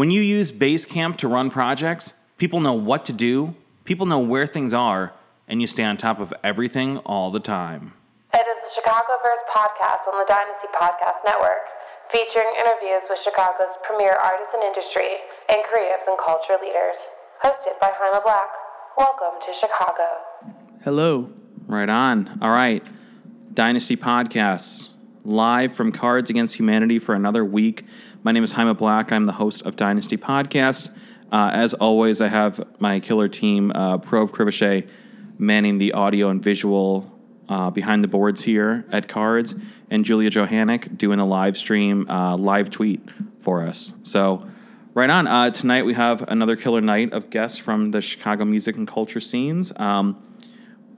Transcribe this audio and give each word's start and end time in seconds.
When 0.00 0.10
you 0.10 0.22
use 0.22 0.50
Basecamp 0.50 1.18
to 1.18 1.28
run 1.28 1.50
projects, 1.50 2.14
people 2.38 2.58
know 2.58 2.72
what 2.72 3.04
to 3.04 3.12
do, 3.12 3.54
people 3.84 4.06
know 4.06 4.18
where 4.18 4.46
things 4.46 4.72
are, 4.72 5.12
and 5.46 5.60
you 5.60 5.66
stay 5.66 5.84
on 5.84 5.98
top 5.98 6.20
of 6.20 6.32
everything 6.42 6.96
all 7.04 7.30
the 7.30 7.38
time. 7.38 7.92
It 8.32 8.46
is 8.48 8.64
the 8.64 8.80
Chicago 8.80 9.12
Chicagoverse 9.20 9.44
podcast 9.54 10.10
on 10.10 10.18
the 10.18 10.24
Dynasty 10.26 10.68
Podcast 10.74 11.22
Network, 11.22 11.68
featuring 12.08 12.50
interviews 12.58 13.08
with 13.10 13.18
Chicago's 13.18 13.76
premier 13.84 14.12
artists 14.12 14.54
and 14.54 14.62
industry 14.62 15.18
and 15.50 15.60
creatives 15.64 16.08
and 16.08 16.18
culture 16.18 16.56
leaders. 16.62 17.10
Hosted 17.44 17.78
by 17.78 17.90
Jaime 17.92 18.22
Black. 18.24 18.48
Welcome 18.96 19.38
to 19.42 19.52
Chicago. 19.52 20.06
Hello. 20.82 21.30
Right 21.66 21.90
on. 21.90 22.38
All 22.40 22.52
right. 22.52 22.82
Dynasty 23.52 23.98
Podcasts, 23.98 24.88
live 25.26 25.74
from 25.74 25.92
Cards 25.92 26.30
Against 26.30 26.56
Humanity 26.56 26.98
for 26.98 27.14
another 27.14 27.44
week. 27.44 27.84
My 28.22 28.32
name 28.32 28.44
is 28.44 28.52
Jaime 28.52 28.74
Black. 28.74 29.12
I'm 29.12 29.24
the 29.24 29.32
host 29.32 29.62
of 29.62 29.76
Dynasty 29.76 30.18
Podcasts. 30.18 30.94
Uh, 31.32 31.50
as 31.54 31.72
always, 31.72 32.20
I 32.20 32.28
have 32.28 32.62
my 32.78 33.00
killer 33.00 33.28
team, 33.28 33.72
uh, 33.74 33.96
Prov 33.96 34.30
manning 35.38 35.78
the 35.78 35.92
audio 35.94 36.28
and 36.28 36.42
visual 36.42 37.18
uh, 37.48 37.70
behind 37.70 38.04
the 38.04 38.08
boards 38.08 38.42
here 38.42 38.84
at 38.92 39.08
Cards, 39.08 39.54
and 39.88 40.04
Julia 40.04 40.30
Johanek 40.30 40.98
doing 40.98 41.16
the 41.16 41.24
live 41.24 41.56
stream, 41.56 42.10
uh, 42.10 42.36
live 42.36 42.68
tweet 42.68 43.00
for 43.40 43.66
us. 43.66 43.94
So, 44.02 44.46
right 44.92 45.08
on. 45.08 45.26
Uh, 45.26 45.50
tonight 45.50 45.86
we 45.86 45.94
have 45.94 46.20
another 46.28 46.56
killer 46.56 46.82
night 46.82 47.14
of 47.14 47.30
guests 47.30 47.56
from 47.56 47.90
the 47.90 48.02
Chicago 48.02 48.44
music 48.44 48.76
and 48.76 48.86
culture 48.86 49.20
scenes. 49.20 49.72
Um, 49.76 50.22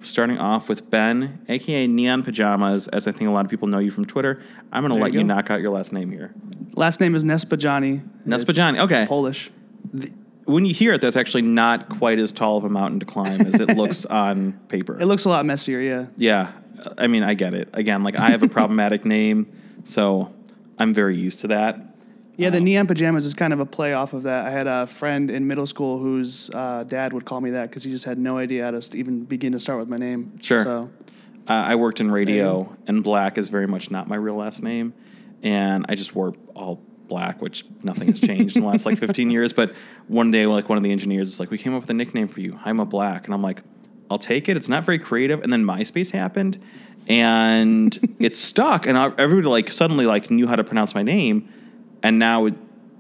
starting 0.03 0.39
off 0.39 0.69
with 0.69 0.91
Ben, 0.91 1.45
aka 1.49 1.87
Neon 1.87 2.23
Pajamas, 2.23 2.89
as 2.89 3.07
I 3.07 3.13
think 3.13 3.29
a 3.29 3.33
lot 3.33 3.45
of 3.45 3.51
people 3.51 3.69
know 3.69 3.79
you 3.79 3.91
from 3.91 4.05
Twitter. 4.05 4.43
I'm 4.73 4.83
going 4.83 4.95
to 4.95 5.01
let 5.01 5.13
you 5.13 5.21
you, 5.21 5.25
knock 5.25 5.51
out 5.51 5.61
your 5.61 5.71
last 5.71 5.93
name 5.93 6.11
here. 6.11 6.35
Last 6.75 7.01
name 7.01 7.15
is 7.15 7.25
Niespodziany. 7.25 8.03
Niespodziany. 8.27 8.81
Okay. 8.81 9.07
Polish. 9.07 9.51
When 10.45 10.67
you 10.67 10.75
hear 10.75 10.95
it, 10.95 11.01
that's 11.01 11.17
actually 11.17 11.43
not 11.43 11.89
quite 11.89 12.19
as 12.19 12.33
tall 12.33 12.59
of 12.59 12.65
a 12.65 12.69
mountain 12.69 13.01
to 13.01 13.07
climb 13.07 13.41
as 13.43 13.61
it 13.61 13.77
looks 13.77 14.05
on 14.07 14.55
paper. 14.69 15.01
It 15.01 15.07
looks 15.07 15.25
a 15.25 15.29
lot 15.29 15.47
messier, 15.47 15.81
yeah. 15.81 16.07
yeah. 16.17 16.53
I 16.99 17.07
mean, 17.07 17.23
I 17.23 17.35
get 17.35 17.55
it. 17.55 17.69
Again, 17.73 18.03
like 18.03 18.19
I 18.19 18.31
have 18.31 18.43
a 18.43 18.49
problematic 18.49 19.05
name, 19.05 19.53
so 19.85 20.33
I'm 20.79 20.93
very 20.93 21.17
used 21.17 21.41
to 21.41 21.49
that. 21.49 21.92
Yeah, 22.37 22.51
the 22.51 22.61
neon 22.61 22.87
pajamas 22.87 23.27
is 23.27 23.35
kind 23.35 23.53
of 23.53 23.61
a 23.61 23.67
play 23.67 23.93
off 23.93 24.15
of 24.15 24.23
that. 24.25 24.47
I 24.47 24.51
had 24.51 24.67
a 24.67 24.87
friend 24.87 25.31
in 25.31 25.47
middle 25.47 25.67
school 25.67 25.99
whose 25.99 26.51
uh, 26.55 26.83
dad 26.85 27.13
would 27.13 27.25
call 27.25 27.41
me 27.41 27.51
that 27.51 27.69
because 27.69 27.85
he 27.85 27.91
just 27.91 28.05
had 28.05 28.19
no 28.19 28.39
idea 28.39 28.65
how 28.65 28.71
to 28.73 28.97
even 28.97 29.25
begin 29.25 29.53
to 29.53 29.59
start 29.61 29.79
with 29.79 29.89
my 29.89 29.97
name. 29.97 30.39
Sure. 30.41 30.65
So 30.65 30.91
Uh, 31.47 31.53
I 31.53 31.75
worked 31.75 32.01
in 32.01 32.11
radio, 32.11 32.75
and 32.87 33.03
black 33.05 33.37
is 33.37 33.49
very 33.49 33.67
much 33.67 33.91
not 33.91 34.09
my 34.09 34.17
real 34.17 34.37
last 34.37 34.63
name, 34.63 34.95
and 35.43 35.85
I 35.89 35.95
just 35.95 36.15
wore 36.15 36.35
all 36.55 36.81
black, 37.09 37.43
which 37.43 37.67
nothing 37.83 38.09
has 38.09 38.19
changed 38.21 38.57
in 38.57 38.63
the 38.63 38.69
last 38.69 38.87
like 38.87 38.97
15 38.97 39.29
years. 39.37 39.53
But 39.53 39.75
one 40.09 40.31
day, 40.31 40.47
like 40.47 40.69
one 40.69 40.79
of 40.79 40.85
the 40.85 40.93
engineers 40.93 41.29
is 41.29 41.39
like, 41.41 41.51
"We 41.51 41.59
came 41.59 41.75
up 41.75 41.83
with 41.83 41.91
a 41.91 41.95
nickname 41.95 42.29
for 42.29 42.41
you, 42.41 42.55
Jaime 42.55 42.85
Black," 42.87 43.27
and 43.27 43.35
I'm 43.35 43.43
like, 43.43 43.61
"I'll 44.11 44.19
take 44.21 44.49
it." 44.49 44.57
It's 44.57 44.69
not 44.69 44.85
very 44.85 44.99
creative, 45.01 45.43
and 45.43 45.53
then 45.53 45.65
MySpace 45.65 46.13
happened, 46.13 46.59
and 47.09 48.17
it 48.19 48.35
stuck, 48.35 48.87
and 48.87 48.97
I, 48.97 49.13
everybody 49.19 49.49
like 49.49 49.71
suddenly 49.71 50.07
like 50.07 50.31
knew 50.31 50.47
how 50.47 50.57
to 50.57 50.65
pronounce 50.65 50.95
my 50.95 51.03
name, 51.03 51.49
and 52.03 52.19
now 52.19 52.47
it, 52.47 52.55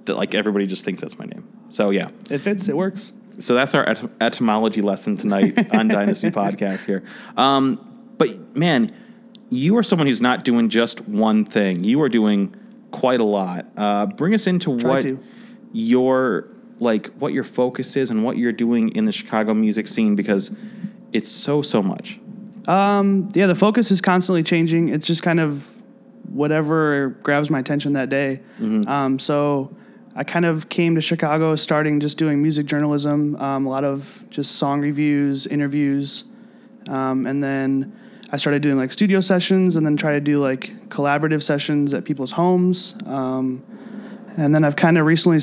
like 0.06 0.34
everybody 0.34 0.66
just 0.66 0.84
thinks 0.84 1.00
that's 1.02 1.18
my 1.18 1.24
name. 1.26 1.46
So 1.70 1.90
yeah, 1.90 2.10
it 2.30 2.38
fits, 2.38 2.68
it 2.68 2.76
works. 2.76 3.12
so 3.38 3.54
that's 3.54 3.74
our 3.74 3.88
et- 3.88 4.10
etymology 4.20 4.82
lesson 4.82 5.16
tonight 5.16 5.72
on 5.74 5.88
Dynasty 5.88 6.30
Podcast 6.30 6.84
here. 6.86 7.02
Um, 7.36 8.12
but 8.18 8.56
man, 8.56 8.94
you 9.50 9.76
are 9.76 9.82
someone 9.82 10.06
who's 10.06 10.20
not 10.20 10.44
doing 10.44 10.68
just 10.68 11.00
one 11.08 11.44
thing. 11.44 11.84
You 11.84 12.00
are 12.02 12.08
doing 12.08 12.54
quite 12.90 13.20
a 13.20 13.24
lot. 13.24 13.66
Uh, 13.76 14.06
bring 14.06 14.34
us 14.34 14.46
into 14.46 14.78
Try 14.78 14.90
what 14.90 15.02
to. 15.02 15.18
your 15.72 16.48
like 16.78 17.08
what 17.14 17.32
your 17.32 17.44
focus 17.44 17.96
is 17.96 18.10
and 18.10 18.24
what 18.24 18.36
you're 18.36 18.52
doing 18.52 18.90
in 18.96 19.04
the 19.04 19.12
Chicago 19.12 19.54
music 19.54 19.86
scene 19.86 20.16
because 20.16 20.50
it's 21.12 21.28
so 21.30 21.62
so 21.62 21.82
much. 21.82 22.18
Um, 22.68 23.28
yeah, 23.34 23.46
the 23.46 23.54
focus 23.54 23.90
is 23.90 24.00
constantly 24.00 24.42
changing. 24.42 24.88
It's 24.88 25.06
just 25.06 25.22
kind 25.22 25.40
of 25.40 25.66
whatever 26.32 27.10
grabs 27.22 27.50
my 27.50 27.58
attention 27.58 27.92
that 27.92 28.08
day. 28.08 28.40
Mm-hmm. 28.60 28.88
Um, 28.88 29.18
so 29.18 29.74
I 30.16 30.24
kind 30.24 30.44
of 30.44 30.68
came 30.68 30.94
to 30.94 31.00
Chicago 31.00 31.56
starting 31.56 32.00
just 32.00 32.18
doing 32.18 32.42
music 32.42 32.66
journalism, 32.66 33.36
um, 33.36 33.66
a 33.66 33.68
lot 33.68 33.84
of 33.84 34.24
just 34.30 34.52
song 34.56 34.80
reviews, 34.80 35.46
interviews, 35.46 36.24
um, 36.88 37.26
and 37.26 37.42
then 37.42 37.98
I 38.30 38.38
started 38.38 38.62
doing 38.62 38.76
like 38.78 38.92
studio 38.92 39.20
sessions, 39.20 39.76
and 39.76 39.84
then 39.86 39.96
try 39.96 40.12
to 40.12 40.20
do 40.20 40.40
like 40.40 40.88
collaborative 40.88 41.42
sessions 41.42 41.92
at 41.94 42.04
people's 42.04 42.32
homes. 42.32 42.94
Um, 43.06 43.62
and 44.38 44.54
then 44.54 44.64
I've 44.64 44.76
kind 44.76 44.96
of 44.96 45.04
recently 45.04 45.40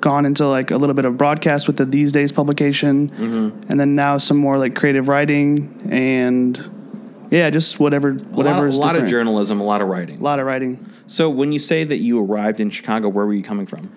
gone 0.00 0.26
into 0.26 0.46
like 0.46 0.70
a 0.70 0.76
little 0.76 0.94
bit 0.94 1.04
of 1.06 1.16
broadcast 1.16 1.66
with 1.66 1.78
the 1.78 1.86
These 1.86 2.12
Days 2.12 2.30
publication, 2.32 3.08
Mm-hmm. 3.10 3.70
and 3.70 3.80
then 3.80 3.94
now 3.94 4.18
some 4.18 4.36
more 4.36 4.58
like 4.58 4.74
creative 4.74 5.08
writing 5.08 5.88
and 5.90 6.58
yeah, 7.32 7.48
just 7.48 7.80
whatever 7.80 8.12
whatever 8.12 8.66
a 8.66 8.68
is 8.68 8.78
lot, 8.78 8.94
a 8.94 8.98
lot 8.98 9.02
of 9.02 9.08
journalism, 9.08 9.60
a 9.60 9.64
lot 9.64 9.80
of 9.80 9.88
writing. 9.88 10.18
a 10.18 10.22
lot 10.22 10.38
of 10.38 10.46
writing. 10.46 10.90
So 11.06 11.30
when 11.30 11.50
you 11.50 11.58
say 11.58 11.82
that 11.82 11.96
you 11.98 12.22
arrived 12.22 12.60
in 12.60 12.70
Chicago, 12.70 13.08
where 13.08 13.24
were 13.24 13.32
you 13.32 13.42
coming 13.42 13.66
from? 13.66 13.90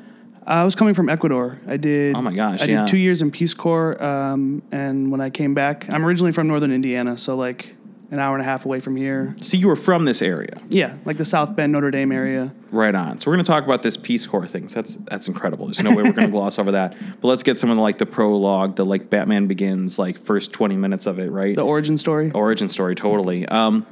I 0.48 0.64
was 0.64 0.76
coming 0.76 0.94
from 0.94 1.10
Ecuador. 1.10 1.60
I 1.68 1.76
did. 1.78 2.16
Oh 2.16 2.22
my 2.22 2.34
gosh, 2.34 2.62
I 2.62 2.66
yeah. 2.66 2.80
did 2.82 2.88
two 2.88 2.98
years 2.98 3.22
in 3.22 3.32
Peace 3.32 3.54
Corps, 3.54 4.02
um, 4.02 4.64
and 4.72 5.12
when 5.12 5.20
I 5.20 5.30
came 5.30 5.54
back, 5.54 5.86
I'm 5.92 6.06
originally 6.06 6.32
from 6.32 6.48
northern 6.48 6.72
Indiana, 6.72 7.18
so 7.18 7.36
like 7.36 7.76
an 8.16 8.20
hour 8.20 8.36
and 8.36 8.42
a 8.42 8.46
half 8.46 8.66
away 8.66 8.80
from 8.80 8.96
here. 8.96 9.36
So 9.42 9.58
you 9.58 9.68
were 9.68 9.76
from 9.76 10.06
this 10.06 10.22
area. 10.22 10.60
Yeah, 10.70 10.96
like 11.06 11.18
the 11.18 11.26
South 11.26 11.56
Bend, 11.56 11.72
Notre 11.74 11.92
Dame 11.92 12.12
area. 12.12 12.54
Right 12.72 12.96
on. 12.96 13.20
So 13.20 13.30
we're 13.30 13.36
going 13.36 13.46
to 13.46 13.52
talk 13.52 13.64
about 13.64 13.84
this 13.84 13.98
Peace 13.98 14.26
Corps 14.26 14.48
thing. 14.48 14.68
So 14.68 14.82
that's 14.82 14.96
that's 14.96 15.28
incredible. 15.28 15.66
There's 15.66 15.82
no 15.84 15.92
way 15.92 16.04
we're 16.04 16.14
going 16.14 16.28
to 16.28 16.32
gloss 16.32 16.58
over 16.58 16.72
that. 16.72 16.96
But 17.22 17.28
let's 17.28 17.44
get 17.44 17.60
some 17.60 17.70
of 17.70 17.76
the, 17.76 17.82
like 17.82 17.98
the 17.98 18.06
prologue, 18.06 18.76
the 18.76 18.86
like 18.86 19.10
Batman 19.10 19.48
Begins, 19.48 20.00
like 20.00 20.18
first 20.18 20.52
20 20.54 20.76
minutes 20.76 21.06
of 21.06 21.20
it, 21.20 21.30
right? 21.32 21.56
The 21.56 21.66
origin 21.66 21.98
story. 21.98 22.32
Origin 22.32 22.70
story, 22.70 22.96
totally. 22.96 23.48
Um, 23.48 23.86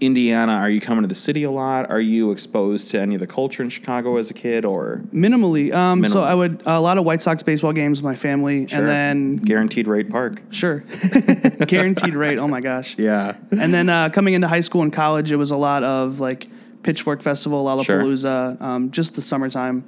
Indiana, 0.00 0.52
are 0.54 0.68
you 0.68 0.80
coming 0.80 1.02
to 1.02 1.08
the 1.08 1.14
city 1.14 1.44
a 1.44 1.50
lot? 1.50 1.88
Are 1.90 2.00
you 2.00 2.32
exposed 2.32 2.90
to 2.90 3.00
any 3.00 3.14
of 3.14 3.20
the 3.20 3.26
culture 3.26 3.62
in 3.62 3.68
Chicago 3.70 4.16
as 4.16 4.30
a 4.30 4.34
kid, 4.34 4.64
or 4.64 5.02
Minimally. 5.12 5.72
Um, 5.74 6.04
So 6.06 6.22
I 6.22 6.34
would 6.34 6.62
a 6.66 6.80
lot 6.80 6.98
of 6.98 7.04
White 7.04 7.22
Sox 7.22 7.42
baseball 7.42 7.72
games 7.72 8.00
with 8.02 8.04
my 8.04 8.14
family, 8.16 8.66
Sure. 8.66 8.80
and 8.80 8.88
then 8.88 9.36
guaranteed 9.36 9.86
rate 9.86 10.10
park? 10.10 10.42
sure, 10.50 10.80
guaranteed 11.66 12.14
rate. 12.14 12.38
Oh 12.38 12.48
my 12.48 12.60
gosh. 12.60 12.96
Yeah. 12.98 13.36
And 13.50 13.72
then 13.72 13.88
uh, 13.88 14.08
coming 14.10 14.34
into 14.34 14.48
high 14.48 14.60
school 14.60 14.82
and 14.82 14.92
college, 14.92 15.32
it 15.32 15.36
was 15.36 15.50
a 15.50 15.56
lot 15.56 15.82
of 15.84 16.20
like 16.20 16.48
Pitchfork 16.82 17.22
Festival, 17.22 17.64
Lollapalooza, 17.64 18.60
um, 18.60 18.90
just 18.90 19.14
the 19.14 19.22
summertime. 19.22 19.84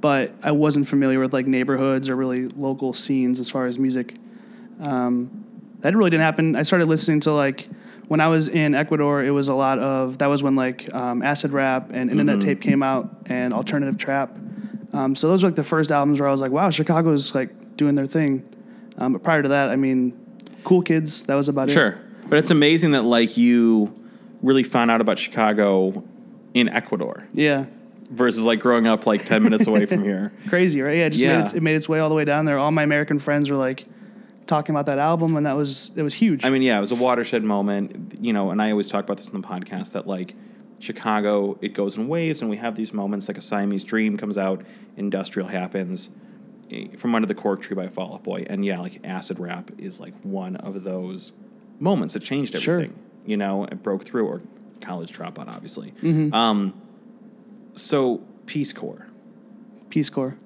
But 0.00 0.34
I 0.42 0.50
wasn't 0.50 0.88
familiar 0.88 1.20
with 1.20 1.32
like 1.32 1.46
neighborhoods 1.46 2.08
or 2.08 2.16
really 2.16 2.48
local 2.48 2.92
scenes 2.92 3.38
as 3.38 3.48
far 3.48 3.66
as 3.66 3.78
music. 3.78 4.14
Um, 4.82 5.44
that 5.80 5.94
really 5.94 6.10
didn't 6.10 6.24
happen. 6.24 6.56
I 6.56 6.62
started 6.64 6.86
listening 6.88 7.20
to 7.20 7.32
like 7.32 7.68
when 8.08 8.20
I 8.20 8.28
was 8.28 8.48
in 8.48 8.74
Ecuador. 8.74 9.22
It 9.24 9.30
was 9.30 9.48
a 9.48 9.54
lot 9.54 9.78
of 9.78 10.18
that 10.18 10.26
was 10.26 10.42
when 10.42 10.56
like 10.56 10.92
um, 10.94 11.22
acid 11.22 11.52
rap 11.52 11.90
and 11.92 12.10
Innanetape 12.10 12.60
came 12.60 12.82
out 12.82 13.08
and 13.26 13.52
alternative 13.54 13.98
trap. 13.98 14.36
Um, 14.92 15.14
so 15.16 15.28
those 15.28 15.42
were 15.42 15.48
like 15.48 15.56
the 15.56 15.64
first 15.64 15.90
albums 15.90 16.20
where 16.20 16.28
I 16.28 16.32
was 16.32 16.40
like, 16.40 16.50
wow, 16.52 16.70
Chicago's 16.70 17.34
like 17.34 17.76
doing 17.76 17.94
their 17.94 18.06
thing. 18.06 18.46
Um, 18.98 19.14
but 19.14 19.22
prior 19.22 19.42
to 19.42 19.48
that, 19.48 19.70
I 19.70 19.76
mean, 19.76 20.12
Cool 20.64 20.82
Kids. 20.82 21.22
That 21.24 21.34
was 21.34 21.48
about 21.48 21.70
it. 21.70 21.72
Sure. 21.72 21.98
But 22.28 22.38
it's 22.38 22.50
amazing 22.50 22.90
that 22.92 23.02
like 23.04 23.36
you 23.36 23.94
really 24.42 24.62
found 24.62 24.90
out 24.90 25.00
about 25.00 25.18
Chicago 25.18 26.04
in 26.54 26.68
Ecuador 26.68 27.26
Yeah. 27.32 27.64
versus 28.10 28.42
like 28.42 28.60
growing 28.60 28.86
up 28.86 29.06
like 29.06 29.24
10 29.24 29.42
minutes 29.42 29.66
away 29.66 29.86
from 29.86 30.02
here. 30.04 30.32
crazy, 30.48 30.82
right? 30.82 30.96
Yeah, 30.98 31.06
it 31.06 31.10
just 31.10 31.22
Yeah. 31.22 31.36
Made 31.36 31.42
its, 31.44 31.52
it 31.54 31.62
made 31.62 31.76
its 31.76 31.88
way 31.88 31.98
all 32.00 32.08
the 32.10 32.14
way 32.14 32.24
down 32.26 32.44
there. 32.44 32.58
All 32.58 32.70
my 32.70 32.82
American 32.82 33.18
friends 33.18 33.48
were 33.50 33.56
like 33.56 33.86
talking 34.46 34.74
about 34.74 34.86
that 34.86 34.98
album, 34.98 35.36
and 35.36 35.46
that 35.46 35.56
was 35.56 35.90
it 35.96 36.02
was 36.02 36.14
huge. 36.14 36.44
I 36.44 36.50
mean, 36.50 36.62
yeah, 36.62 36.78
it 36.78 36.80
was 36.80 36.92
a 36.92 36.96
watershed 36.96 37.44
moment, 37.44 38.16
you 38.20 38.32
know, 38.32 38.50
and 38.50 38.60
I 38.60 38.70
always 38.70 38.88
talk 38.88 39.04
about 39.04 39.16
this 39.16 39.28
in 39.28 39.40
the 39.40 39.46
podcast 39.46 39.92
that 39.92 40.06
like 40.06 40.34
Chicago, 40.78 41.58
it 41.60 41.74
goes 41.74 41.96
in 41.96 42.08
waves, 42.08 42.40
and 42.40 42.50
we 42.50 42.56
have 42.56 42.74
these 42.74 42.92
moments 42.92 43.28
like 43.28 43.38
a 43.38 43.40
Siamese 43.42 43.84
Dream 43.84 44.16
comes 44.16 44.36
out, 44.36 44.62
industrial 44.96 45.48
happens, 45.48 46.10
eh, 46.70 46.88
from 46.96 47.14
under 47.14 47.26
the 47.26 47.34
cork 47.34 47.62
tree 47.62 47.76
by 47.76 47.88
Fall 47.88 48.14
Out 48.14 48.24
Boy, 48.24 48.44
and 48.48 48.64
yeah, 48.64 48.80
like 48.80 49.00
acid 49.04 49.38
rap 49.38 49.70
is 49.78 50.00
like 50.00 50.14
one 50.22 50.56
of 50.56 50.82
those 50.84 51.32
moments 51.78 52.14
that 52.14 52.22
changed 52.22 52.58
Sure. 52.60 52.74
everything, 52.74 52.98
you 53.26 53.36
know, 53.36 53.64
it 53.64 53.82
broke 53.82 54.04
through, 54.04 54.26
or 54.26 54.40
college 54.80 55.16
dropout, 55.16 55.46
obviously. 55.48 55.92
Mm-hmm. 56.02 56.34
Um, 56.34 56.74
so 57.74 58.20
Peace 58.46 58.72
Corps 58.72 59.06
Peace 59.88 60.10
Corps. 60.10 60.36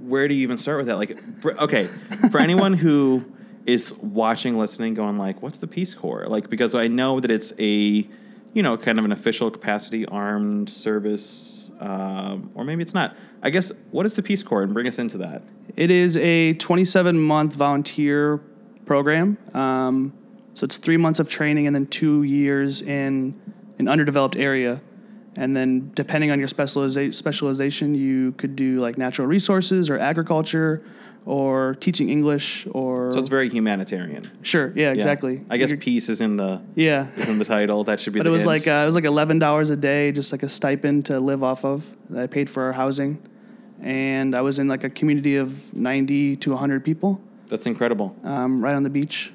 Where 0.00 0.28
do 0.28 0.34
you 0.34 0.42
even 0.42 0.58
start 0.58 0.78
with 0.78 0.86
that? 0.86 0.96
Like, 0.96 1.18
okay, 1.44 1.86
for 2.30 2.40
anyone 2.40 2.74
who 2.74 3.24
is 3.66 3.94
watching, 3.94 4.58
listening, 4.58 4.94
going 4.94 5.18
like, 5.18 5.42
"What's 5.42 5.58
the 5.58 5.66
Peace 5.66 5.94
Corps?" 5.94 6.26
Like, 6.26 6.50
because 6.50 6.74
I 6.74 6.88
know 6.88 7.20
that 7.20 7.30
it's 7.30 7.52
a, 7.58 8.06
you 8.52 8.62
know, 8.62 8.76
kind 8.76 8.98
of 8.98 9.04
an 9.04 9.12
official 9.12 9.50
capacity 9.50 10.06
armed 10.06 10.68
service, 10.68 11.70
um, 11.80 12.50
or 12.54 12.64
maybe 12.64 12.82
it's 12.82 12.94
not. 12.94 13.16
I 13.42 13.50
guess 13.50 13.72
what 13.90 14.06
is 14.06 14.14
the 14.14 14.22
Peace 14.22 14.42
Corps, 14.42 14.62
and 14.62 14.74
bring 14.74 14.86
us 14.86 14.98
into 14.98 15.18
that. 15.18 15.42
It 15.76 15.90
is 15.90 16.16
a 16.16 16.52
27 16.54 17.18
month 17.18 17.54
volunteer 17.54 18.38
program. 18.84 19.38
Um, 19.54 20.12
so 20.54 20.64
it's 20.64 20.78
three 20.78 20.96
months 20.96 21.20
of 21.20 21.28
training 21.28 21.66
and 21.66 21.74
then 21.74 21.86
two 21.86 22.22
years 22.22 22.82
in 22.82 23.40
an 23.78 23.88
underdeveloped 23.88 24.36
area. 24.36 24.82
And 25.36 25.56
then 25.56 25.92
depending 25.94 26.32
on 26.32 26.38
your 26.38 26.48
specializa- 26.48 27.14
specialization, 27.14 27.94
you 27.94 28.32
could 28.32 28.56
do 28.56 28.78
like 28.78 28.98
natural 28.98 29.26
resources 29.28 29.88
or 29.88 29.98
agriculture 29.98 30.82
or 31.26 31.76
teaching 31.80 32.08
English 32.10 32.66
or 32.72 33.12
So 33.12 33.18
it's 33.20 33.28
very 33.28 33.48
humanitarian. 33.48 34.28
sure, 34.42 34.72
yeah, 34.74 34.92
exactly. 34.92 35.44
I 35.50 35.56
guess 35.58 35.70
You're- 35.70 35.80
peace 35.80 36.08
is 36.08 36.20
in 36.20 36.36
the 36.36 36.60
yeah. 36.74 37.08
is 37.16 37.28
in 37.28 37.38
the 37.38 37.44
title. 37.44 37.84
That 37.84 38.00
should 38.00 38.12
be. 38.12 38.18
But 38.18 38.24
the 38.24 38.30
it 38.30 38.32
was 38.32 38.42
hint. 38.42 38.48
like 38.48 38.66
uh, 38.68 38.82
it 38.82 38.86
was 38.86 38.94
like 38.94 39.04
eleven 39.04 39.38
dollars 39.38 39.70
a 39.70 39.76
day, 39.76 40.10
just 40.12 40.32
like 40.32 40.42
a 40.42 40.48
stipend 40.48 41.06
to 41.06 41.20
live 41.20 41.42
off 41.44 41.64
of. 41.64 41.94
That 42.08 42.22
I 42.24 42.26
paid 42.26 42.48
for 42.50 42.64
our 42.64 42.72
housing, 42.72 43.18
and 43.80 44.34
I 44.34 44.40
was 44.40 44.58
in 44.58 44.66
like 44.66 44.82
a 44.82 44.90
community 44.90 45.36
of 45.36 45.72
ninety 45.74 46.36
to 46.36 46.56
hundred 46.56 46.84
people, 46.84 47.20
That's 47.48 47.66
incredible. 47.66 48.16
um, 48.24 48.64
right 48.64 48.74
on 48.74 48.82
the 48.82 48.90
beach. 48.90 49.32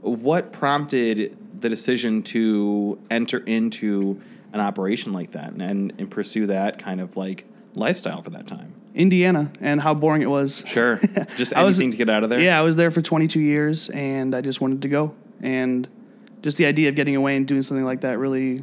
What 0.00 0.52
prompted 0.52 1.36
the 1.60 1.68
decision 1.68 2.22
to 2.24 2.98
enter 3.10 3.38
into 3.40 4.20
an 4.52 4.60
operation 4.60 5.12
like 5.12 5.32
that 5.32 5.52
and, 5.52 5.92
and 5.98 6.10
pursue 6.10 6.46
that 6.46 6.78
kind 6.78 7.00
of 7.00 7.16
like 7.16 7.46
lifestyle 7.74 8.22
for 8.22 8.30
that 8.30 8.46
time? 8.46 8.72
Indiana, 8.94 9.52
and 9.60 9.80
how 9.82 9.92
boring 9.92 10.22
it 10.22 10.30
was. 10.30 10.64
Sure. 10.66 10.96
Just 11.36 11.52
I 11.54 11.62
was- 11.64 11.78
anything 11.78 11.90
to 11.92 11.96
get 11.98 12.08
out 12.08 12.24
of 12.24 12.30
there? 12.30 12.40
Yeah, 12.40 12.58
I 12.58 12.62
was 12.62 12.76
there 12.76 12.90
for 12.90 13.02
twenty 13.02 13.28
two 13.28 13.40
years, 13.40 13.90
and 13.90 14.34
I 14.34 14.40
just 14.40 14.60
wanted 14.62 14.80
to 14.82 14.88
go, 14.88 15.14
and 15.42 15.86
just 16.42 16.56
the 16.56 16.64
idea 16.66 16.88
of 16.88 16.94
getting 16.94 17.14
away 17.16 17.36
and 17.36 17.46
doing 17.46 17.60
something 17.62 17.84
like 17.84 18.00
that 18.02 18.18
really 18.18 18.62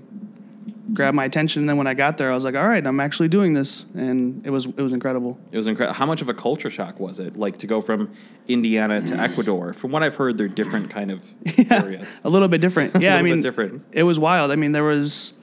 grabbed 0.93 1.15
my 1.15 1.25
attention. 1.25 1.61
And 1.61 1.69
then 1.69 1.77
when 1.77 1.87
I 1.87 1.93
got 1.93 2.17
there, 2.17 2.31
I 2.31 2.33
was 2.33 2.43
like, 2.45 2.55
all 2.55 2.67
right, 2.67 2.85
I'm 2.85 2.99
actually 2.99 3.27
doing 3.27 3.53
this, 3.53 3.85
and 3.93 4.43
it 4.45 4.49
was 4.49 4.65
it 4.65 4.81
was 4.81 4.91
incredible. 4.93 5.37
It 5.51 5.57
was 5.57 5.67
incredible. 5.67 5.93
How 5.93 6.05
much 6.07 6.21
of 6.21 6.29
a 6.29 6.33
culture 6.33 6.69
shock 6.71 6.99
was 6.99 7.19
it? 7.19 7.37
Like 7.37 7.57
to 7.59 7.67
go 7.67 7.81
from 7.81 8.11
Indiana 8.47 9.01
to 9.05 9.13
Ecuador? 9.19 9.73
From 9.73 9.91
what 9.91 10.01
I've 10.01 10.15
heard, 10.15 10.37
they're 10.39 10.47
different 10.47 10.89
kind 10.89 11.11
of 11.11 11.23
areas. 11.71 12.21
a 12.23 12.29
little 12.29 12.47
bit 12.47 12.61
different. 12.61 12.95
Yeah, 13.01 13.17
I 13.17 13.21
mean, 13.21 13.39
different. 13.39 13.83
It 13.91 14.03
was 14.03 14.17
wild. 14.19 14.51
I 14.51 14.55
mean, 14.55 14.71
there 14.71 14.83
was 14.83 15.33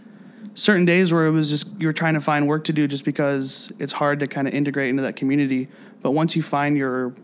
certain 0.61 0.85
days 0.85 1.11
where 1.11 1.27
it 1.27 1.31
was 1.31 1.49
just 1.49 1.69
you 1.79 1.87
were 1.87 1.93
trying 1.93 2.15
to 2.15 2.21
find 2.21 2.47
work 2.47 2.65
to 2.65 2.73
do 2.73 2.87
just 2.87 3.05
because 3.05 3.73
it's 3.79 3.93
hard 3.93 4.21
to 4.21 4.27
kind 4.27 4.47
of 4.47 4.53
integrate 4.53 4.91
into 4.91 5.03
that 5.03 5.17
community. 5.17 5.69
But 6.03 6.11
once 6.11 6.37
you 6.37 6.43
find 6.43 6.77
your 6.77 7.15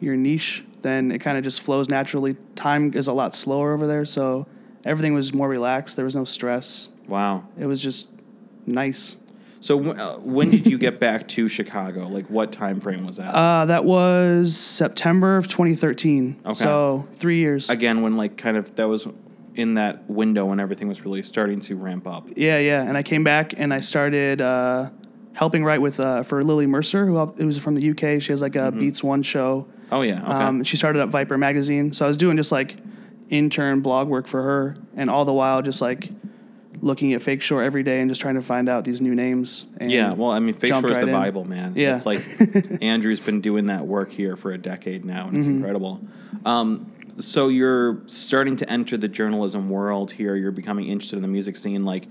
your 0.00 0.16
niche, 0.16 0.64
then 0.82 1.12
it 1.12 1.18
kind 1.18 1.36
of 1.36 1.44
just 1.44 1.60
flows 1.60 1.88
naturally. 1.88 2.36
Time 2.56 2.94
is 2.94 3.06
a 3.06 3.12
lot 3.12 3.34
slower 3.34 3.74
over 3.74 3.86
there, 3.86 4.04
so 4.04 4.46
everything 4.84 5.12
was 5.12 5.34
more 5.34 5.48
relaxed. 5.48 5.96
There 5.96 6.04
was 6.04 6.14
no 6.14 6.24
stress. 6.24 6.88
Wow. 7.06 7.46
It 7.58 7.66
was 7.66 7.82
just 7.82 8.08
nice. 8.66 9.16
So 9.60 9.90
uh, 9.90 10.18
when 10.18 10.50
did 10.50 10.66
you 10.66 10.78
get 10.78 11.00
back 11.00 11.26
to 11.28 11.48
Chicago? 11.48 12.06
Like 12.06 12.30
what 12.30 12.52
time 12.52 12.80
frame 12.80 13.04
was 13.04 13.16
that? 13.16 13.34
Uh, 13.34 13.66
that 13.66 13.84
was 13.84 14.56
September 14.56 15.36
of 15.36 15.48
2013. 15.48 16.40
Okay. 16.46 16.54
So 16.54 17.08
three 17.18 17.38
years. 17.38 17.68
Again, 17.68 18.02
when 18.02 18.16
like 18.16 18.36
kind 18.36 18.56
of 18.56 18.74
that 18.76 18.88
was 18.88 19.06
in 19.58 19.74
that 19.74 20.08
window 20.08 20.46
when 20.46 20.60
everything 20.60 20.86
was 20.88 21.04
really 21.04 21.22
starting 21.22 21.58
to 21.60 21.74
ramp 21.76 22.06
up. 22.06 22.28
Yeah, 22.36 22.58
yeah. 22.58 22.82
And 22.82 22.96
I 22.96 23.02
came 23.02 23.24
back 23.24 23.52
and 23.56 23.74
I 23.74 23.80
started 23.80 24.40
uh, 24.40 24.90
helping 25.32 25.64
write 25.64 25.82
with 25.82 25.98
uh, 25.98 26.22
for 26.22 26.44
Lily 26.44 26.66
Mercer, 26.66 27.04
who, 27.06 27.14
was 27.44 27.58
from 27.58 27.74
the 27.74 27.90
UK. 27.90 28.22
She 28.22 28.30
has 28.32 28.40
like 28.40 28.54
a 28.54 28.70
Beats 28.70 29.02
One 29.02 29.22
show. 29.22 29.66
Oh 29.90 30.02
yeah. 30.02 30.22
Okay. 30.22 30.32
Um, 30.32 30.62
she 30.64 30.76
started 30.76 31.02
up 31.02 31.08
Viper 31.10 31.36
magazine, 31.36 31.92
so 31.92 32.04
I 32.04 32.08
was 32.08 32.16
doing 32.16 32.36
just 32.36 32.52
like 32.52 32.76
intern 33.30 33.80
blog 33.80 34.06
work 34.08 34.26
for 34.28 34.42
her, 34.42 34.76
and 34.96 35.10
all 35.10 35.24
the 35.24 35.32
while 35.32 35.60
just 35.60 35.80
like 35.82 36.10
looking 36.80 37.12
at 37.12 37.20
Fake 37.20 37.42
Shore 37.42 37.60
every 37.60 37.82
day 37.82 38.00
and 38.00 38.08
just 38.08 38.20
trying 38.20 38.36
to 38.36 38.42
find 38.42 38.68
out 38.68 38.84
these 38.84 39.00
new 39.00 39.14
names. 39.14 39.66
And 39.78 39.90
yeah, 39.90 40.12
well, 40.14 40.30
I 40.30 40.38
mean, 40.38 40.54
Fake 40.54 40.70
Shore 40.70 40.86
is 40.92 40.96
right 40.98 41.04
the 41.06 41.08
in. 41.12 41.12
Bible, 41.12 41.44
man. 41.44 41.72
Yeah. 41.74 41.96
It's 41.96 42.06
like 42.06 42.20
Andrew's 42.82 43.18
been 43.18 43.40
doing 43.40 43.66
that 43.66 43.84
work 43.86 44.12
here 44.12 44.36
for 44.36 44.52
a 44.52 44.58
decade 44.58 45.04
now, 45.04 45.26
and 45.26 45.36
it's 45.36 45.46
Mm-hmm. 45.48 45.56
incredible. 45.56 46.00
Um, 46.44 46.92
so 47.18 47.48
you're 47.48 48.00
starting 48.06 48.56
to 48.58 48.70
enter 48.70 48.96
the 48.96 49.08
journalism 49.08 49.70
world 49.70 50.12
here. 50.12 50.36
You're 50.36 50.50
becoming 50.52 50.86
interested 50.88 51.16
in 51.16 51.22
the 51.22 51.28
music 51.28 51.56
scene. 51.56 51.84
Like, 51.84 52.06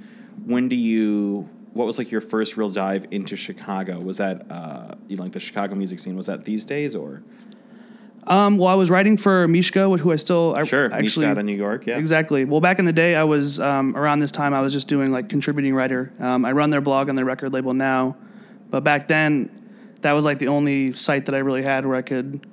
when 0.45 0.67
do 0.69 0.75
you? 0.75 1.49
What 1.73 1.85
was 1.85 1.97
like 1.97 2.09
your 2.09 2.21
first 2.21 2.57
real 2.57 2.69
dive 2.69 3.05
into 3.11 3.35
Chicago? 3.35 3.99
Was 3.99 4.17
that 4.17 4.49
uh, 4.51 4.95
you 5.07 5.17
know, 5.17 5.23
like 5.23 5.31
the 5.33 5.39
Chicago 5.39 5.75
music 5.75 5.99
scene? 5.99 6.15
Was 6.15 6.25
that 6.25 6.43
these 6.45 6.65
days 6.65 6.95
or 6.95 7.21
Um, 8.25 8.57
well, 8.57 8.67
I 8.67 8.75
was 8.75 8.89
writing 8.89 9.15
for 9.15 9.47
Mishka, 9.47 9.87
who 9.97 10.11
I 10.11 10.15
still 10.15 10.55
I 10.57 10.63
sure? 10.63 10.85
actually 10.85 11.05
Actually, 11.05 11.25
out 11.27 11.37
of 11.37 11.45
New 11.45 11.55
York, 11.55 11.85
yeah. 11.85 11.97
Exactly. 11.97 12.45
Well, 12.45 12.61
back 12.61 12.79
in 12.79 12.85
the 12.85 12.93
day, 12.93 13.15
I 13.15 13.23
was 13.23 13.59
um, 13.59 13.95
around 13.95 14.19
this 14.19 14.31
time. 14.31 14.53
I 14.53 14.61
was 14.61 14.73
just 14.73 14.87
doing 14.87 15.11
like 15.11 15.29
contributing 15.29 15.73
writer. 15.75 16.11
Um, 16.19 16.45
I 16.45 16.51
run 16.51 16.69
their 16.71 16.81
blog 16.81 17.09
on 17.09 17.15
their 17.15 17.25
record 17.25 17.53
label 17.53 17.73
now, 17.73 18.17
but 18.69 18.83
back 18.83 19.07
then, 19.07 19.49
that 20.01 20.11
was 20.13 20.25
like 20.25 20.39
the 20.39 20.47
only 20.47 20.93
site 20.93 21.25
that 21.27 21.35
I 21.35 21.39
really 21.39 21.63
had 21.63 21.85
where 21.85 21.95
I 21.95 22.01
could, 22.01 22.45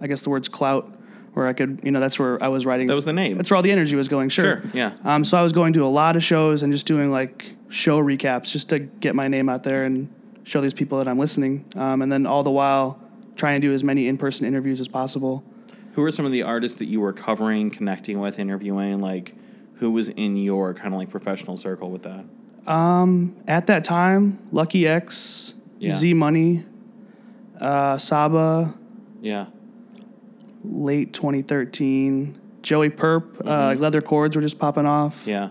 I 0.00 0.06
guess 0.06 0.22
the 0.22 0.30
word's 0.30 0.48
clout, 0.48 0.90
where 1.34 1.46
I 1.46 1.52
could, 1.52 1.80
you 1.84 1.90
know, 1.90 2.00
that's 2.00 2.18
where 2.18 2.42
I 2.42 2.48
was 2.48 2.66
writing. 2.66 2.86
That 2.86 2.94
was 2.94 3.04
the 3.04 3.12
name. 3.12 3.36
That's 3.36 3.50
where 3.50 3.56
all 3.56 3.62
the 3.62 3.72
energy 3.72 3.96
was 3.96 4.08
going. 4.08 4.28
Sure. 4.28 4.60
Sure, 4.62 4.70
yeah. 4.74 4.92
Um, 5.04 5.24
so 5.24 5.38
I 5.38 5.42
was 5.42 5.52
going 5.52 5.72
to 5.74 5.84
a 5.84 5.86
lot 5.86 6.16
of 6.16 6.24
shows 6.24 6.62
and 6.62 6.72
just 6.72 6.86
doing 6.86 7.10
like 7.10 7.54
show 7.68 8.00
recaps 8.02 8.50
just 8.50 8.68
to 8.70 8.78
get 8.80 9.14
my 9.14 9.28
name 9.28 9.48
out 9.48 9.62
there 9.62 9.84
and 9.84 10.12
show 10.42 10.60
these 10.60 10.74
people 10.74 10.98
that 10.98 11.06
I'm 11.08 11.18
listening. 11.18 11.64
Um, 11.76 12.02
and 12.02 12.10
then 12.10 12.26
all 12.26 12.42
the 12.42 12.50
while 12.50 12.98
trying 13.36 13.60
to 13.60 13.66
do 13.66 13.72
as 13.72 13.84
many 13.84 14.08
in-person 14.08 14.46
interviews 14.46 14.80
as 14.80 14.88
possible. 14.88 15.44
Who 15.94 16.02
are 16.04 16.10
some 16.10 16.26
of 16.26 16.32
the 16.32 16.42
artists 16.42 16.78
that 16.78 16.86
you 16.86 17.00
were 17.00 17.12
covering, 17.12 17.70
connecting 17.70 18.20
with, 18.20 18.38
interviewing? 18.38 19.00
Like, 19.00 19.34
who 19.76 19.90
was 19.90 20.08
in 20.08 20.36
your 20.36 20.74
kind 20.74 20.92
of 20.94 20.98
like 20.98 21.10
professional 21.10 21.56
circle 21.56 21.90
with 21.90 22.02
that? 22.02 22.24
Um, 22.70 23.36
at 23.48 23.66
that 23.68 23.84
time, 23.84 24.38
Lucki 24.52 24.86
Eck$, 24.86 25.54
Yeah. 25.78 25.90
Z 25.92 26.12
Money, 26.14 26.64
uh, 27.60 27.98
Saba, 27.98 28.74
Yeah. 29.22 29.46
Late 30.62 31.12
2013, 31.14 32.38
Joey 32.62 32.90
Purp, 32.90 33.40
uh, 33.44 33.74
Leather 33.78 34.02
cords 34.02 34.36
were 34.36 34.42
just 34.42 34.58
popping 34.58 34.86
off. 34.86 35.26
Yeah. 35.26 35.50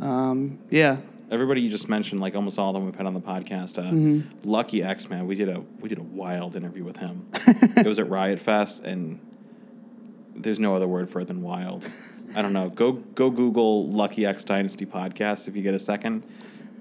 Um, 0.00 0.58
yeah. 0.70 0.98
Everybody 1.30 1.60
you 1.62 1.68
just 1.70 1.88
mentioned, 1.88 2.20
like 2.20 2.36
almost 2.36 2.56
all 2.58 2.68
of 2.70 2.74
them 2.74 2.84
we've 2.84 2.94
had 2.94 3.06
on 3.06 3.14
the 3.14 3.20
podcast. 3.20 3.78
Uh, 3.78 3.90
Mm-hmm. 3.90 4.48
Lucki 4.48 4.84
Eck$ 4.84 5.10
Man, 5.10 5.26
we 5.26 5.34
did 5.34 5.48
a 5.48 5.60
we 5.80 5.88
did 5.88 5.98
a 5.98 6.02
wild 6.02 6.54
interview 6.54 6.84
with 6.84 6.98
him. 6.98 7.26
it 7.34 7.86
was 7.86 7.98
at 7.98 8.08
Riot 8.08 8.38
Fest, 8.38 8.84
and 8.84 9.18
there's 10.36 10.60
no 10.60 10.76
other 10.76 10.86
word 10.86 11.10
for 11.10 11.20
it 11.20 11.26
than 11.28 11.42
wild. 11.42 11.88
I 12.36 12.42
don't 12.42 12.52
know. 12.52 12.68
Go 12.68 12.92
go 12.92 13.30
Google 13.30 13.88
Lucki 13.88 14.24
Eck$ 14.24 14.44
Dynasty 14.44 14.86
podcast 14.86 15.48
if 15.48 15.56
you 15.56 15.62
get 15.62 15.74
a 15.74 15.78
second, 15.80 16.22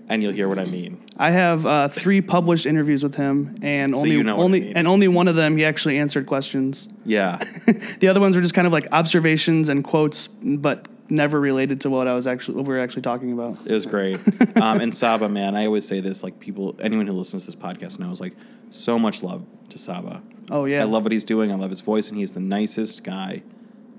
and 0.09 0.21
you'll 0.21 0.33
hear 0.33 0.47
what 0.47 0.59
I 0.59 0.65
mean. 0.65 1.03
I 1.17 1.31
have 1.31 1.65
uh, 1.65 1.87
three 1.87 2.21
published 2.21 2.65
interviews 2.65 3.03
with 3.03 3.15
him, 3.15 3.55
and 3.61 3.95
only 3.95 4.11
you 4.11 4.23
know 4.23 4.35
what 4.35 4.41
I 4.41 4.45
only 4.45 4.61
mean. 4.61 4.77
and 4.77 4.87
only 4.87 5.07
one 5.07 5.27
of 5.27 5.35
them 5.35 5.57
he 5.57 5.65
actually 5.65 5.97
answered 5.97 6.25
questions. 6.27 6.87
Yeah, 7.05 7.37
The 7.99 8.07
other 8.07 8.19
ones 8.19 8.35
were 8.35 8.41
just 8.41 8.53
kind 8.53 8.67
of 8.67 8.73
like 8.73 8.87
observations 8.91 9.69
and 9.69 9.83
quotes, 9.83 10.27
but 10.27 10.87
never 11.07 11.39
related 11.39 11.81
to 11.81 11.89
what 11.89 12.07
I 12.07 12.13
was 12.15 12.25
actually 12.27 12.55
what 12.57 12.65
we 12.65 12.73
were 12.73 12.79
actually 12.79 13.03
talking 13.03 13.31
about. 13.31 13.57
it 13.65 13.71
was 13.73 13.85
great. 13.85 14.19
Um, 14.61 14.79
and 14.79 14.93
Saba, 14.93 15.27
man, 15.27 15.55
I 15.55 15.65
always 15.65 15.85
say 15.87 15.99
this: 15.99 16.23
like 16.23 16.39
people, 16.39 16.75
anyone 16.81 17.05
who 17.07 17.13
listens 17.13 17.43
to 17.45 17.51
this 17.51 17.55
podcast 17.55 17.99
knows, 17.99 18.21
like 18.21 18.33
so 18.71 18.97
much 18.97 19.21
love 19.21 19.45
to 19.69 19.77
Saba. 19.77 20.21
Oh 20.49 20.65
yeah, 20.65 20.81
I 20.81 20.83
love 20.85 21.03
what 21.03 21.11
he's 21.11 21.25
doing. 21.25 21.51
I 21.51 21.55
love 21.55 21.69
his 21.69 21.81
voice, 21.81 22.09
and 22.09 22.17
he's 22.17 22.33
the 22.33 22.39
nicest 22.39 23.03
guy. 23.03 23.41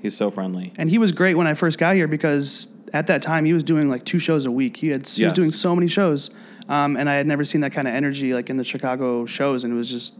He's 0.00 0.16
so 0.16 0.30
friendly. 0.30 0.72
And 0.76 0.88
he 0.90 0.98
was 0.98 1.10
great 1.12 1.34
when 1.36 1.46
I 1.46 1.54
first 1.54 1.78
got 1.78 1.94
here 1.96 2.06
because 2.08 2.68
at 2.92 3.06
that 3.08 3.22
time 3.22 3.44
he 3.44 3.52
was 3.52 3.62
doing 3.64 3.88
like 3.88 4.04
two 4.04 4.18
shows 4.18 4.46
a 4.46 4.50
week. 4.50 4.76
He 4.78 4.88
had 4.88 5.06
he 5.08 5.22
Yes. 5.22 5.30
was 5.30 5.32
doing 5.34 5.52
so 5.52 5.74
many 5.74 5.88
shows, 5.88 6.30
um, 6.68 6.96
and 6.96 7.08
I 7.10 7.14
had 7.14 7.26
never 7.26 7.44
seen 7.44 7.60
that 7.62 7.72
kind 7.72 7.86
of 7.88 7.94
energy 7.94 8.32
like 8.34 8.50
in 8.50 8.56
the 8.56 8.64
Chicago 8.64 9.26
shows, 9.26 9.64
and 9.64 9.72
it 9.72 9.76
was 9.76 9.90
just 9.90 10.14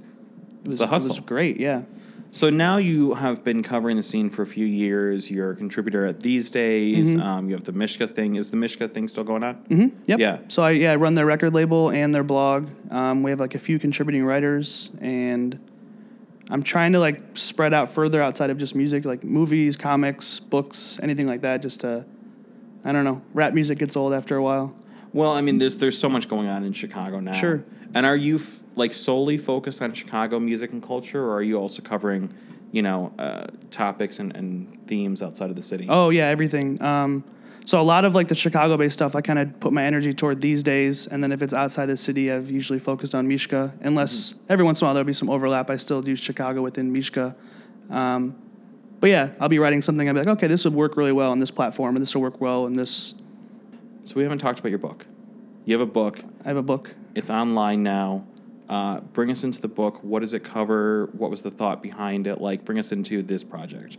it 0.65 0.69
was, 0.69 0.79
the 0.79 0.85
It 0.85 0.91
was 0.91 1.07
hustle. 1.09 1.25
great, 1.25 1.59
yeah. 1.61 1.83
So 2.33 2.51
now 2.51 2.77
you 2.77 3.15
have 3.15 3.45
been 3.45 3.63
covering 3.63 3.97
the 3.97 4.03
scene 4.03 4.29
for 4.31 4.43
a 4.43 4.47
few 4.47 4.67
years. 4.67 5.31
You're 5.31 5.53
a 5.53 5.57
contributor 5.57 6.05
at 6.05 6.21
these 6.21 6.51
days. 6.51 7.15
Mm-hmm. 7.15 7.21
Um, 7.27 7.49
you 7.49 7.55
have 7.55 7.65
the 7.65 7.73
Mishka 7.73 8.07
thing. 8.09 8.35
Is 8.35 8.51
the 8.51 8.57
Mishka 8.59 8.89
thing 8.89 9.09
still 9.09 9.25
going 9.25 9.43
on? 9.43 9.55
Mm-hmm. 9.71 9.97
Yep. 10.07 10.19
Yeah. 10.19 10.39
So 10.49 10.63
I 10.63 10.73
yeah 10.73 10.93
I 10.93 10.97
run 10.97 11.15
their 11.15 11.25
record 11.25 11.55
label 11.55 11.91
and 11.91 12.15
their 12.15 12.25
blog. 12.25 12.69
Um, 12.91 13.23
we 13.23 13.31
have 13.31 13.41
like 13.41 13.55
a 13.55 13.59
few 13.61 13.79
contributing 13.79 14.25
writers, 14.25 14.91
and 15.01 15.59
I'm 16.51 16.63
trying 16.63 16.93
to 16.93 16.99
like 17.01 17.23
spread 17.35 17.73
out 17.73 17.91
further 17.91 18.23
outside 18.23 18.51
of 18.51 18.59
just 18.59 18.75
music, 18.75 19.05
like 19.07 19.25
movies, 19.25 19.77
comics, 19.77 20.39
books, 20.41 20.99
anything 21.03 21.27
like 21.29 21.41
that. 21.41 21.63
Just 21.63 21.81
to 21.81 22.05
I 22.87 22.93
don't 22.93 23.05
know, 23.05 23.21
rap 23.35 23.53
music 23.53 23.79
gets 23.79 23.97
old 23.97 24.15
after 24.15 24.37
a 24.37 24.43
while. 24.43 24.75
Well, 25.13 25.33
I 25.33 25.41
mean, 25.41 25.59
there's 25.59 25.79
there's 25.79 25.99
so 25.99 26.09
much 26.09 26.29
going 26.29 26.47
on 26.47 26.65
in 26.65 26.73
Chicago 26.73 27.21
now. 27.21 27.33
Sure. 27.33 27.65
And 27.95 28.07
are 28.07 28.17
you 28.17 28.37
f- 28.37 28.61
like 28.77 28.93
solely 28.93 29.39
focused 29.39 29.83
on 29.83 29.93
Chicago 29.93 30.39
music 30.39 30.73
and 30.73 30.83
culture, 30.83 31.23
or 31.23 31.35
are 31.35 31.43
you 31.43 31.57
also 31.57 31.83
covering, 31.83 32.33
you 32.71 32.83
know, 32.83 33.13
uh, 33.19 33.47
topics 33.71 34.21
and, 34.21 34.37
and 34.37 34.87
themes 34.87 35.23
outside 35.23 35.51
of 35.51 35.57
the 35.57 35.63
city? 35.63 35.87
Oh 35.89 36.11
yeah, 36.11 36.29
everything. 36.29 36.81
Um, 36.81 37.25
so 37.65 37.81
a 37.81 37.83
lot 37.83 38.05
of 38.05 38.15
like 38.15 38.29
the 38.29 38.37
Chicago-based 38.37 38.93
stuff, 38.93 39.17
I 39.17 39.21
kind 39.23 39.41
of 39.41 39.59
put 39.59 39.73
my 39.73 39.83
energy 39.83 40.13
toward 40.13 40.41
these 40.41 40.63
days, 40.63 41.09
and 41.09 41.21
then 41.21 41.33
if 41.33 41.43
it's 41.43 41.53
outside 41.53 41.87
the 41.87 41.97
city, 41.97 42.31
I've 42.31 42.49
usually 42.49 42.79
focused 42.79 43.13
on 43.13 43.27
Mishka. 43.27 43.75
Unless 43.81 44.35
every 44.49 44.65
once 44.65 44.81
in 44.81 44.85
a 44.85 44.87
while 44.87 44.95
there'll 44.95 45.05
be 45.05 45.13
some 45.13 45.29
overlap, 45.29 45.69
I 45.69 45.77
still 45.77 46.01
do 46.01 46.15
Chicago 46.15 46.63
within 46.63 46.93
Mishka. 46.93 47.35
Um, 47.91 48.37
but 49.01 49.11
yeah, 49.11 49.31
I'll 49.41 49.49
be 49.49 49.59
writing 49.59 49.83
something. 49.83 50.09
I'll 50.09 50.15
be 50.15 50.21
like, 50.21 50.29
okay, 50.39 50.47
this 50.47 50.65
would 50.65 50.75
work 50.75 50.97
really 50.97 51.13
well 51.13 51.31
on 51.31 51.39
this 51.39 51.51
platform, 51.51 51.97
and 51.97 52.03
this 52.03 52.15
will 52.15 52.23
work 52.23 52.41
well 52.41 52.67
in 52.67 52.75
this. 52.75 53.15
So 54.05 54.15
we 54.17 54.23
haven't 54.23 54.39
talked 54.39 54.59
about 54.59 54.69
your 54.71 54.79
book. 54.79 55.07
You 55.65 55.75
have 55.79 55.87
a 55.87 55.91
book. 55.93 56.21
I 56.45 56.49
have 56.49 56.57
a 56.57 56.63
book. 56.63 56.95
It's 57.15 57.31
online 57.31 57.83
now. 57.83 58.25
Uh, 58.69 59.01
bring 59.01 59.31
us 59.31 59.45
into 59.45 59.61
the 59.61 59.69
book. 59.69 60.03
What 60.03 60.21
does 60.21 60.33
it 60.35 60.43
cover? 60.45 61.09
What 61.13 61.31
was 61.31 61.43
the 61.43 61.51
thought 61.51 61.83
behind 61.83 62.27
it? 62.27 62.41
Like, 62.41 62.65
bring 62.65 62.79
us 62.79 62.93
into 62.93 63.23
this 63.23 63.45
project. 63.45 63.97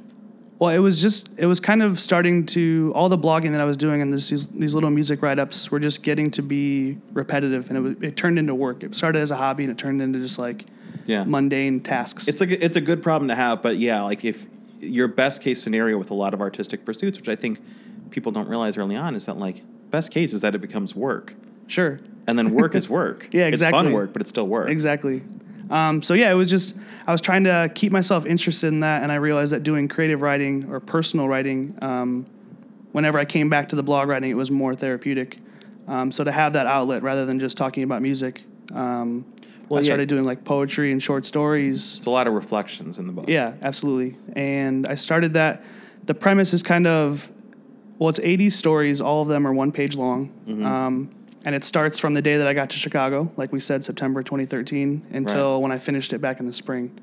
Well, 0.60 0.72
it 0.72 0.80
was 0.80 1.02
just 1.02 1.30
it 1.38 1.46
was 1.46 1.60
kind 1.60 1.84
of 1.84 2.00
starting 2.00 2.46
to 2.48 2.92
all 2.96 3.10
the 3.10 3.18
blogging 3.18 3.52
that 3.52 3.62
I 3.62 3.66
was 3.66 3.78
doing 3.78 4.02
and 4.02 4.12
this, 4.12 4.30
these 4.30 4.48
these 4.48 4.74
little 4.74 4.90
music 4.90 5.22
write 5.22 5.38
ups 5.38 5.70
were 5.70 5.80
just 5.80 6.02
getting 6.02 6.32
to 6.32 6.42
be 6.42 6.98
repetitive, 7.14 7.70
and 7.70 7.78
it 7.78 7.82
was, 7.82 7.96
it 8.02 8.18
turned 8.18 8.40
into 8.40 8.56
work. 8.56 8.82
It 8.84 8.96
started 8.96 9.20
as 9.20 9.30
a 9.30 9.36
hobby 9.36 9.64
and 9.66 9.72
it 9.72 9.78
turned 9.78 10.02
into 10.02 10.20
just 10.20 10.40
like 10.40 10.66
Yeah. 11.06 11.26
mundane 11.26 11.82
tasks. 11.82 12.28
It's 12.28 12.42
g- 12.42 12.56
it's 12.56 12.76
a 12.76 12.82
good 12.82 13.04
problem 13.04 13.28
to 13.28 13.36
have, 13.36 13.62
but 13.62 13.78
yeah, 13.78 14.02
like 14.02 14.26
if 14.26 14.48
your 14.80 15.08
best 15.08 15.42
case 15.42 15.62
scenario 15.62 15.98
with 15.98 16.12
a 16.12 16.14
lot 16.14 16.34
of 16.34 16.42
artistic 16.42 16.86
pursuits, 16.86 17.18
which 17.18 17.30
I 17.30 17.36
think 17.36 17.60
people 18.12 18.32
don't 18.32 18.48
realize 18.48 18.78
early 18.78 18.96
on, 18.96 19.16
is 19.16 19.26
that 19.26 19.38
like 19.38 19.64
best 19.92 20.12
case 20.12 20.34
is 20.34 20.42
that 20.42 20.56
it 20.56 20.60
becomes 20.60 20.96
work, 20.96 21.34
sure. 21.68 22.00
and 22.28 22.38
then 22.38 22.52
work 22.54 22.76
is 22.76 22.90
work. 22.90 23.30
Yeah, 23.34 23.46
It's 23.48 23.56
exactly. 23.56 23.84
fun 23.84 23.94
work, 23.94 24.14
but 24.14 24.22
it's 24.22 24.30
still 24.30 24.48
work. 24.48 24.70
Exactly. 24.70 25.22
Um, 25.70 26.02
so 26.02 26.14
yeah, 26.14 26.32
it 26.32 26.36
was 26.36 26.50
just 26.50 26.76
I 27.06 27.12
was 27.12 27.22
trying 27.22 27.44
to 27.46 27.70
keep 27.74 27.92
myself 27.92 28.26
interested 28.26 28.68
in 28.68 28.80
that, 28.82 29.04
and 29.04 29.12
I 29.12 29.16
realized 29.16 29.52
that 29.54 29.64
doing 29.64 29.88
creative 29.88 30.22
writing 30.22 30.70
or 30.72 30.80
personal 30.80 31.28
writing, 31.28 31.78
um, 31.82 32.26
whenever 32.94 33.20
I 33.20 33.26
came 33.26 33.50
back 33.50 33.70
to 33.70 33.76
the 33.76 33.84
blog 33.84 34.08
writing, 34.08 34.30
it 34.32 34.36
was 34.36 34.50
more 34.52 34.76
therapeutic. 34.76 35.38
Um, 35.88 36.12
so 36.12 36.24
to 36.24 36.32
have 36.32 36.54
that 36.54 36.68
outlet 36.68 37.02
rather 37.04 37.26
than 37.26 37.40
just 37.40 37.58
talking 37.58 37.84
about 37.84 38.02
music, 38.02 38.44
um, 38.74 39.26
Well, 39.70 39.80
I 39.80 39.82
yeah. 39.82 39.86
started 39.88 40.08
doing 40.10 40.24
like 40.24 40.44
poetry 40.44 40.92
and 40.92 41.02
short 41.02 41.26
stories. 41.26 41.98
It's 41.98 42.06
a 42.06 42.12
lot 42.12 42.28
of 42.28 42.34
reflections 42.34 42.98
in 42.98 43.08
the 43.08 43.14
book. 43.14 43.26
Yeah, 43.28 43.54
absolutely. 43.62 44.18
And 44.34 44.88
I 44.88 44.96
started 44.96 45.34
that. 45.34 45.64
The 46.06 46.14
premise 46.14 46.54
is 46.54 46.64
kind 46.64 46.88
of, 46.88 47.32
well, 48.00 48.10
it's 48.10 48.20
80 48.20 48.50
stories. 48.50 49.02
All 49.02 49.22
of 49.22 49.28
them 49.28 49.46
are 49.46 49.54
one 49.54 49.72
page 49.72 49.98
long. 49.98 50.30
Mm-hmm. 50.48 50.66
Um, 50.66 51.10
and 51.46 51.54
it 51.56 51.64
starts 51.66 52.00
from 52.00 52.14
the 52.14 52.22
day 52.22 52.38
that 52.38 52.48
I 52.48 52.54
got 52.54 52.70
to 52.72 52.78
Chicago, 52.78 53.32
like 53.38 53.52
we 53.52 53.60
said, 53.60 53.84
September 53.84 54.24
2013, 54.24 55.08
until 55.12 55.54
Right. 55.56 55.62
when 55.64 55.72
I 55.72 55.78
finished 55.78 56.14
it 56.14 56.20
back 56.20 56.40
in 56.40 56.46
the 56.46 56.54
spring. 56.54 56.98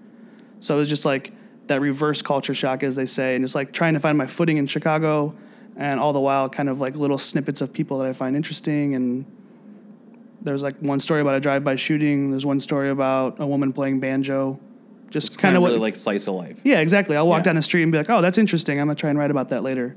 So 0.61 0.77
it 0.77 0.79
was 0.79 0.89
just 0.89 1.05
like 1.05 1.33
that 1.67 1.81
reverse 1.81 2.21
culture 2.23 2.55
shock, 2.55 2.83
as 2.83 2.97
they 2.97 3.07
say, 3.07 3.35
and 3.35 3.45
just 3.45 3.55
like 3.55 3.73
trying 3.73 3.95
to 3.95 4.01
find 4.01 4.17
my 4.19 4.27
footing 4.27 4.57
in 4.59 4.67
Chicago, 4.67 5.35
and 5.77 5.99
all 5.99 6.13
the 6.13 6.21
while, 6.21 6.49
kind 6.49 6.69
of 6.69 6.81
like 6.81 6.95
little 6.95 7.19
snippets 7.19 7.61
of 7.61 7.73
people 7.73 7.99
that 7.99 8.07
I 8.07 8.13
find 8.13 8.37
interesting. 8.37 8.95
And 8.95 9.25
there's 10.45 10.63
like 10.63 10.77
one 10.79 11.01
story 11.01 11.21
about 11.21 11.35
a 11.35 11.41
drive-by 11.41 11.77
shooting. 11.77 12.31
There's 12.31 12.47
one 12.47 12.61
story 12.61 12.91
about 12.91 13.41
a 13.41 13.47
woman 13.47 13.73
playing 13.73 14.01
banjo. 14.01 14.59
Just 15.11 15.39
kind 15.39 15.57
of 15.57 15.63
what 15.63 15.69
really 15.69 15.81
like 15.81 15.97
slice 15.97 16.27
of 16.27 16.35
life. 16.35 16.59
yeah, 16.65 16.81
exactly. 16.81 17.17
I'll 17.17 17.27
walk 17.29 17.39
Yeah. 17.41 17.45
down 17.45 17.57
the 17.57 17.63
street 17.63 17.83
and 17.85 17.93
be 17.93 17.99
like, 17.99 18.11
"Oh, 18.11 18.21
that's 18.21 18.37
interesting. 18.39 18.81
I'm 18.81 18.87
gonna 18.89 18.97
try 18.97 19.11
and 19.11 19.19
write 19.19 19.31
about 19.31 19.49
that 19.51 19.63
later." 19.63 19.97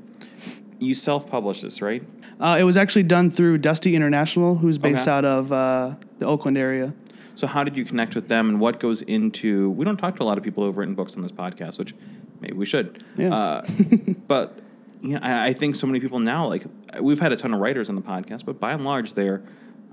You 0.78 0.94
self-publish 0.94 1.60
this, 1.62 1.82
right? 1.82 2.02
Uh, 2.40 2.56
it 2.60 2.62
was 2.62 2.76
actually 2.76 3.02
done 3.02 3.30
through 3.32 3.58
Dusty 3.58 3.96
International, 3.96 4.54
who's 4.54 4.78
based 4.78 5.08
Okay. 5.08 5.16
out 5.16 5.24
of 5.24 5.52
uh, 5.52 5.94
the 6.20 6.26
Oakland 6.26 6.56
area. 6.56 6.94
So 7.34 7.48
how 7.48 7.64
did 7.64 7.76
you 7.76 7.84
connect 7.84 8.14
with 8.14 8.28
them, 8.28 8.48
and 8.48 8.60
what 8.60 8.78
goes 8.78 9.02
into? 9.02 9.70
We 9.70 9.84
don't 9.84 9.96
talk 9.96 10.16
to 10.16 10.22
a 10.22 10.24
lot 10.24 10.38
of 10.38 10.44
people 10.44 10.64
who've 10.64 10.76
written 10.76 10.94
books 10.94 11.16
on 11.16 11.22
this 11.22 11.32
podcast, 11.32 11.78
which 11.78 11.94
maybe 12.40 12.54
we 12.54 12.64
should. 12.66 13.02
Yeah. 13.16 13.34
Uh, 13.34 13.66
but 14.28 14.60
you 15.02 15.14
know, 15.14 15.20
I, 15.20 15.48
I 15.48 15.52
think 15.52 15.74
so 15.74 15.86
many 15.88 15.98
people 15.98 16.20
now, 16.20 16.46
like 16.46 16.64
we've 17.00 17.18
had 17.20 17.32
a 17.32 17.36
ton 17.36 17.52
of 17.54 17.60
writers 17.60 17.88
on 17.88 17.96
the 17.96 18.02
podcast, 18.02 18.44
but 18.44 18.60
by 18.60 18.72
and 18.72 18.84
large, 18.84 19.14
they're. 19.14 19.42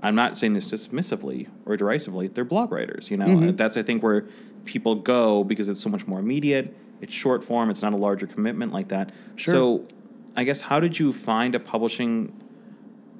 I'm 0.02 0.14
not 0.14 0.36
saying 0.36 0.52
this 0.52 0.70
dismissively 0.70 1.48
or 1.64 1.76
derisively. 1.76 2.28
They're 2.28 2.44
blog 2.44 2.70
writers. 2.70 3.10
You 3.10 3.16
know, 3.16 3.26
Mm-hmm. 3.26 3.56
that's 3.56 3.76
I 3.76 3.82
think 3.82 4.02
where 4.02 4.26
people 4.64 4.94
go 4.96 5.42
because 5.44 5.68
it's 5.68 5.80
so 5.80 5.88
much 5.88 6.06
more 6.06 6.18
immediate. 6.18 6.76
It's 7.00 7.12
short 7.12 7.44
form. 7.44 7.70
It's 7.70 7.82
not 7.82 7.92
a 7.92 7.96
larger 7.96 8.26
commitment 8.26 8.72
like 8.72 8.88
that. 8.88 9.12
Sure. 9.36 9.54
So, 9.54 9.84
I 10.36 10.44
guess 10.44 10.60
how 10.62 10.80
did 10.80 10.98
you 10.98 11.12
find 11.12 11.54
a 11.54 11.60
publishing 11.60 12.32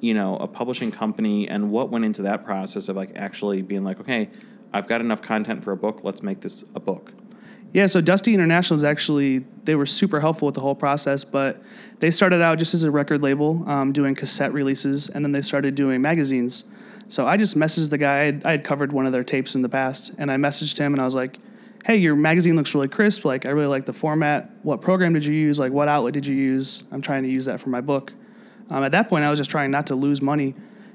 you 0.00 0.12
know 0.12 0.36
a 0.36 0.46
publishing 0.46 0.92
company 0.92 1.48
and 1.48 1.70
what 1.70 1.90
went 1.90 2.04
into 2.04 2.20
that 2.22 2.44
process 2.44 2.90
of 2.90 2.96
like 2.96 3.16
actually 3.16 3.62
being 3.62 3.82
like 3.82 3.98
okay 3.98 4.28
i've 4.74 4.86
got 4.86 5.00
enough 5.00 5.22
content 5.22 5.64
for 5.64 5.72
a 5.72 5.76
book 5.76 6.00
let's 6.04 6.22
make 6.22 6.42
this 6.42 6.64
a 6.74 6.80
book 6.80 7.14
Yeah, 7.76 7.84
so 7.84 8.00
Dusty 8.00 8.32
International 8.32 8.78
is 8.78 8.84
actually 8.84 9.44
they 9.64 9.74
were 9.74 9.84
super 9.84 10.18
helpful 10.18 10.46
with 10.46 10.54
the 10.54 10.62
whole 10.62 10.74
process, 10.74 11.24
but 11.24 11.62
they 12.00 12.10
started 12.10 12.40
out 12.40 12.56
just 12.56 12.72
as 12.72 12.84
a 12.84 12.90
record 12.90 13.22
label, 13.22 13.68
um, 13.68 13.92
doing 13.92 14.14
cassette 14.14 14.54
releases, 14.54 15.10
and 15.10 15.22
then 15.22 15.32
they 15.32 15.42
started 15.42 15.74
doing 15.74 16.00
magazines. 16.00 16.64
So 17.08 17.26
I 17.26 17.36
just 17.36 17.54
messaged 17.54 17.90
the 17.90 17.98
guy. 17.98 18.20
I 18.20 18.24
had, 18.24 18.42
I 18.46 18.50
had 18.52 18.64
covered 18.64 18.94
one 18.94 19.04
of 19.04 19.12
their 19.12 19.22
tapes 19.22 19.54
in 19.54 19.60
the 19.60 19.68
past, 19.68 20.10
and 20.16 20.30
I 20.30 20.36
messaged 20.36 20.78
him, 20.78 20.94
and 20.94 21.02
I 21.02 21.04
was 21.04 21.14
like, 21.14 21.38
"Hey, 21.84 21.98
your 21.98 22.16
magazine 22.16 22.56
looks 22.56 22.74
really 22.74 22.88
crisp. 22.88 23.26
Like, 23.26 23.44
I 23.44 23.50
really 23.50 23.66
like 23.66 23.84
the 23.84 23.92
format. 23.92 24.50
What 24.62 24.80
program 24.80 25.12
did 25.12 25.26
you 25.26 25.34
use? 25.34 25.58
Like, 25.58 25.72
what 25.72 25.86
outlet 25.86 26.14
did 26.14 26.26
you 26.26 26.34
use? 26.34 26.82
I'm 26.90 27.02
trying 27.02 27.24
to 27.24 27.30
use 27.30 27.44
that 27.44 27.60
for 27.60 27.68
my 27.68 27.82
book." 27.82 28.10
Um, 28.70 28.84
at 28.84 28.92
that 28.92 29.10
point, 29.10 29.26
I 29.26 29.28
was 29.28 29.38
just 29.38 29.50
trying 29.50 29.70
not 29.70 29.88
to 29.88 29.94
lose 29.94 30.22
money, 30.22 30.54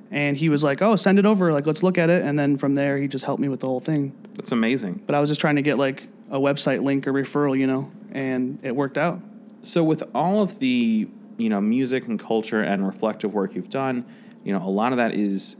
and 0.09 0.35
he 0.35 0.49
was 0.49 0.63
like, 0.63 0.81
"Oh, 0.81 0.95
send 0.95 1.19
it 1.19 1.27
over. 1.27 1.53
Like, 1.53 1.67
let's 1.67 1.83
look 1.83 1.99
at 1.99 2.09
it." 2.09 2.23
And 2.23 2.39
then 2.39 2.57
from 2.57 2.73
there, 2.73 2.97
he 2.97 3.07
just 3.07 3.23
helped 3.23 3.39
me 3.39 3.49
with 3.49 3.59
the 3.59 3.67
whole 3.67 3.81
thing 3.81 4.15
that's 4.35 4.51
amazing 4.51 5.01
but 5.05 5.15
I 5.15 5.19
was 5.19 5.29
just 5.29 5.41
trying 5.41 5.57
to 5.57 5.61
get 5.61 5.77
like 5.77 6.07
a 6.31 6.39
website 6.39 6.81
link 6.83 7.05
or 7.07 7.13
referral, 7.13 7.57
you 7.57 7.67
know, 7.67 7.91
and 8.11 8.57
it 8.63 8.75
worked 8.75 8.97
out. 8.97 9.19
so 9.61 9.83
with 9.83 10.03
all 10.15 10.41
of 10.41 10.57
the 10.59 11.07
you 11.37 11.49
know 11.49 11.61
music 11.61 12.07
and 12.07 12.19
culture 12.19 12.61
and 12.61 12.85
reflective 12.85 13.33
work 13.33 13.55
you've 13.55 13.69
done 13.69 14.03
you 14.43 14.51
know 14.51 14.61
a 14.63 14.69
lot 14.69 14.91
of 14.91 14.97
that 14.97 15.13
is 15.13 15.55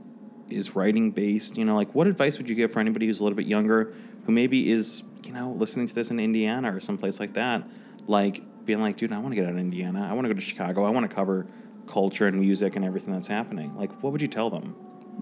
is 0.49 0.75
writing 0.75 1.11
based 1.11 1.57
you 1.57 1.63
know 1.65 1.75
like 1.75 1.93
what 1.95 2.07
advice 2.07 2.37
would 2.37 2.49
you 2.49 2.55
give 2.55 2.71
for 2.73 2.79
anybody 2.79 3.05
who's 3.07 3.19
a 3.19 3.23
little 3.23 3.35
bit 3.35 3.45
younger 3.47 3.93
who 4.25 4.31
maybe 4.31 4.69
is 4.71 5.03
you 5.23 5.31
know 5.31 5.51
listening 5.51 5.87
to 5.87 5.93
this 5.95 6.09
in 6.11 6.19
indiana 6.19 6.75
or 6.75 6.79
someplace 6.79 7.19
like 7.19 7.33
that 7.33 7.63
like 8.07 8.41
being 8.65 8.81
like 8.81 8.97
dude 8.97 9.11
i 9.13 9.17
want 9.17 9.31
to 9.31 9.35
get 9.35 9.45
out 9.45 9.51
of 9.51 9.57
indiana 9.59 10.07
i 10.09 10.13
want 10.13 10.25
to 10.27 10.33
go 10.33 10.35
to 10.39 10.45
chicago 10.45 10.83
i 10.83 10.89
want 10.89 11.07
to 11.09 11.15
cover 11.15 11.47
culture 11.87 12.27
and 12.27 12.39
music 12.39 12.75
and 12.75 12.83
everything 12.85 13.13
that's 13.13 13.27
happening 13.27 13.75
like 13.77 13.91
what 14.03 14.11
would 14.11 14.21
you 14.21 14.27
tell 14.27 14.49
them 14.49 14.75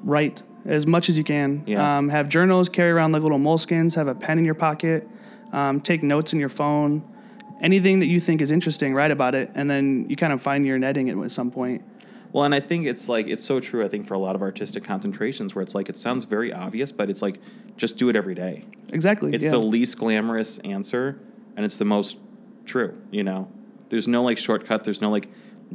Write 0.04 0.44
as 0.66 0.86
much 0.88 1.10
as 1.10 1.18
you 1.18 1.24
can. 1.26 1.64
Yeah. 1.66 1.98
Um, 1.98 2.08
have 2.10 2.30
journals, 2.30 2.70
carry 2.70 2.92
around 2.92 3.12
like 3.12 3.22
little 3.22 3.40
moleskins, 3.40 3.96
have 3.96 4.08
a 4.08 4.16
pen 4.16 4.38
in 4.40 4.46
your 4.46 4.54
pocket, 4.56 5.06
um, 5.52 5.82
take 5.82 6.04
notes 6.04 6.34
in 6.34 6.40
your 6.40 6.50
phone. 6.50 7.04
Anything 7.62 8.00
that 8.00 8.08
you 8.08 8.20
think 8.20 8.42
is 8.42 8.52
interesting, 8.52 8.94
write 8.94 9.12
about 9.12 9.36
it, 9.36 9.52
and 9.54 9.70
then 9.70 10.06
you 10.10 10.16
kind 10.16 10.32
of 10.32 10.42
find 10.42 10.66
your 10.66 10.80
netting 10.80 11.10
it 11.10 11.18
at 11.18 11.32
some 11.32 11.52
point. 11.52 11.84
Well, 12.32 12.44
and 12.44 12.54
I 12.54 12.60
think 12.60 12.86
it's 12.86 13.10
like 13.10 13.28
it's 13.28 13.44
so 13.44 13.60
true. 13.60 13.84
I 13.84 13.90
think 13.90 14.08
for 14.08 14.14
a 14.14 14.20
lot 14.20 14.36
of 14.36 14.42
artistic 14.42 14.84
concentrations, 14.84 15.56
where 15.56 15.64
it's 15.64 15.76
like 15.76 15.90
it 15.90 15.98
sounds 15.98 16.26
very 16.26 16.54
obvious, 16.54 16.92
but 16.92 17.10
it's 17.10 17.22
like 17.22 17.40
just 17.76 17.98
do 17.98 18.10
it 18.10 18.16
every 18.16 18.36
day. 18.36 18.66
Exactly. 18.90 19.34
It's 19.34 19.46
yeah. 19.46 19.52
the 19.52 19.60
least 19.60 19.98
glamorous 19.98 20.60
answer, 20.60 21.20
and 21.56 21.66
it's 21.66 21.78
the 21.78 21.86
most 21.86 22.18
true. 22.66 22.96
You 23.12 23.24
know, 23.24 23.52
there's 23.90 24.08
no 24.08 24.24
like 24.24 24.38
shortcut. 24.38 24.84
There's 24.84 25.02
no 25.02 25.10
like 25.10 25.30